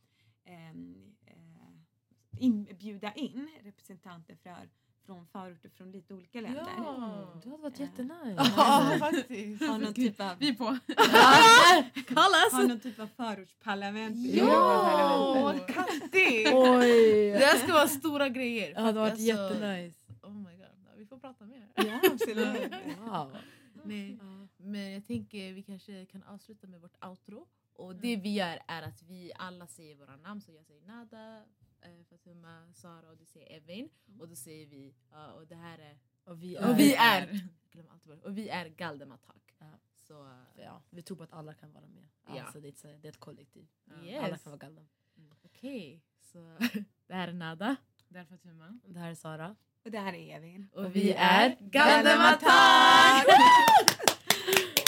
ehm, 0.45 1.15
eh, 1.25 1.35
in, 2.39 2.67
bjuda 2.79 3.13
in 3.13 3.49
representanter 3.63 4.35
för, 4.43 4.69
från 5.05 5.27
förorter 5.27 5.69
från 5.69 5.91
lite 5.91 6.13
olika 6.13 6.41
länder. 6.41 6.67
Ja. 6.77 7.39
Det 7.43 7.49
hade 7.49 7.61
varit 7.63 7.79
Ja. 7.79 7.85
jättenice. 7.85 8.53
Ja, 8.57 8.95
faktiskt. 8.99 9.61
Ha 9.67 9.77
någon 9.77 9.93
typ 9.93 10.19
av, 10.19 10.35
Vi 10.39 10.49
är 10.49 10.53
på! 10.53 10.63
ha 12.55 12.63
någon 12.67 12.79
typ 12.79 12.99
av 12.99 13.07
förortsparlament. 13.07 14.15
Ja, 14.33 14.43
Europaparlamentet. 14.43 15.75
Katti! 15.75 16.45
Oj! 16.53 17.31
Det 17.31 17.45
här 17.45 17.57
ska 17.57 17.73
vara 17.73 17.87
stora 17.87 18.29
grejer. 18.29 18.73
Det 18.73 18.81
hade 18.81 18.99
varit 18.99 19.11
Alltså, 19.11 19.25
jättenice. 19.27 19.99
Oh 20.23 20.33
my 20.33 20.43
god, 20.55 20.61
ja, 20.85 20.91
vi 20.97 21.05
får 21.05 21.17
prata 21.17 21.45
mer. 21.45 21.67
Ja, 21.75 21.99
absolut. 22.13 22.73
Wow. 22.99 23.37
Nej. 23.83 24.17
Ja. 24.21 24.47
Men 24.57 24.91
jag 24.91 25.05
tänker 25.07 25.53
vi 25.53 25.63
kanske 25.63 26.05
kan 26.05 26.23
avsluta 26.23 26.67
med 26.67 26.81
vårt 26.81 27.05
outro. 27.05 27.47
Och 27.77 27.95
det 27.95 28.15
vi 28.15 28.33
gör 28.33 28.59
är 28.67 28.81
att 28.81 29.01
vi 29.01 29.31
alla 29.35 29.67
säger 29.67 29.95
våra 29.95 30.15
namn. 30.15 30.41
Så 30.41 30.51
jag 30.51 30.65
säger 30.65 30.81
Nada, 30.87 31.41
eh, 31.85 32.03
Fatuma, 32.09 32.73
Sara 32.73 33.09
och 33.09 33.17
du 33.17 33.25
säger 33.25 33.57
Evin. 33.57 33.89
Och 34.19 34.27
då 34.29 34.35
säger 34.35 34.65
vi, 34.67 34.95
ja, 35.11 35.31
och 35.31 35.47
det 35.47 35.55
här 35.55 35.79
är, 35.79 35.97
Och 36.23 36.43
vi 36.43 36.57
och 36.69 36.79
vi 36.79 36.95
är... 36.95 37.21
är, 37.21 38.25
och 38.25 38.37
vi 38.37 38.49
är 38.49 38.65
Galdematak. 38.69 39.53
Ja. 39.59 39.65
Så 39.95 40.25
eh, 40.25 40.63
Ja, 40.63 40.81
vi 40.89 41.01
tror 41.01 41.17
på 41.17 41.23
att 41.23 41.33
alla 41.33 41.53
kan 41.53 41.71
vara 41.73 41.87
med. 41.87 42.07
Ja. 42.27 42.43
Alltså, 42.43 42.59
det, 42.61 42.67
är 42.67 42.69
ett, 42.93 43.01
det 43.01 43.07
är 43.07 43.11
ett 43.11 43.19
kollektiv. 43.19 43.67
Yes. 44.03 44.23
Alla 44.23 44.37
kan 44.37 44.51
vara 44.51 44.59
galna. 44.59 44.85
okej. 45.43 46.01
Så 46.21 46.57
det 47.07 47.13
här 47.13 47.27
är 47.27 47.33
Nada. 47.33 47.75
Därför 48.07 48.35
att 48.35 48.43
hemma. 48.43 48.79
Det 48.85 48.99
här 48.99 49.11
är 49.11 49.15
Sara. 49.15 49.55
Och 49.83 49.91
det 49.91 49.99
här 49.99 50.13
är 50.13 50.35
Evin. 50.37 50.69
Och, 50.73 50.95
vi 50.95 51.11
är 51.13 51.57
Galdematak! 51.59 53.25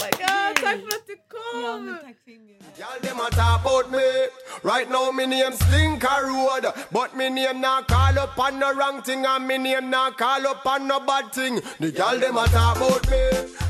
oh 0.00 0.04
my 0.04 0.10
god, 0.10 0.56
tack 0.56 0.78
för 0.80 0.96
att 0.96 1.06
du 1.06 1.16
kom! 1.28 1.88
Ja, 1.88 1.94
tack 2.06 2.16
för 2.24 2.30
inbjudan. 2.30 2.68
Y'all 2.78 3.00
them 3.02 3.20
a 3.20 3.30
talk 3.30 3.60
about 3.60 3.90
me. 3.90 4.28
Right 4.62 4.88
now 4.90 5.12
me 5.12 5.26
name 5.26 5.52
Slinker 5.52 6.22
Road, 6.26 6.72
but 6.90 7.16
me 7.16 7.30
name 7.30 7.60
not 7.60 7.88
call 7.88 8.18
up 8.18 8.38
on 8.38 8.58
no 8.58 8.72
wrong 8.72 9.02
thing, 9.02 9.26
and 9.26 9.46
me 9.46 9.58
name 9.58 9.90
not 9.90 10.16
call 10.18 10.46
up 10.46 10.66
on 10.66 10.86
no 10.86 11.00
bad 11.00 11.32
thing. 11.32 11.60
The 11.80 11.90
y'all 11.90 12.18
them 12.18 12.36
a 12.36 12.46
talk 12.46 12.76
about 12.76 13.10
me. 13.10 13.22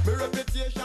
Me 0.06 0.12
reputation. 0.14 0.77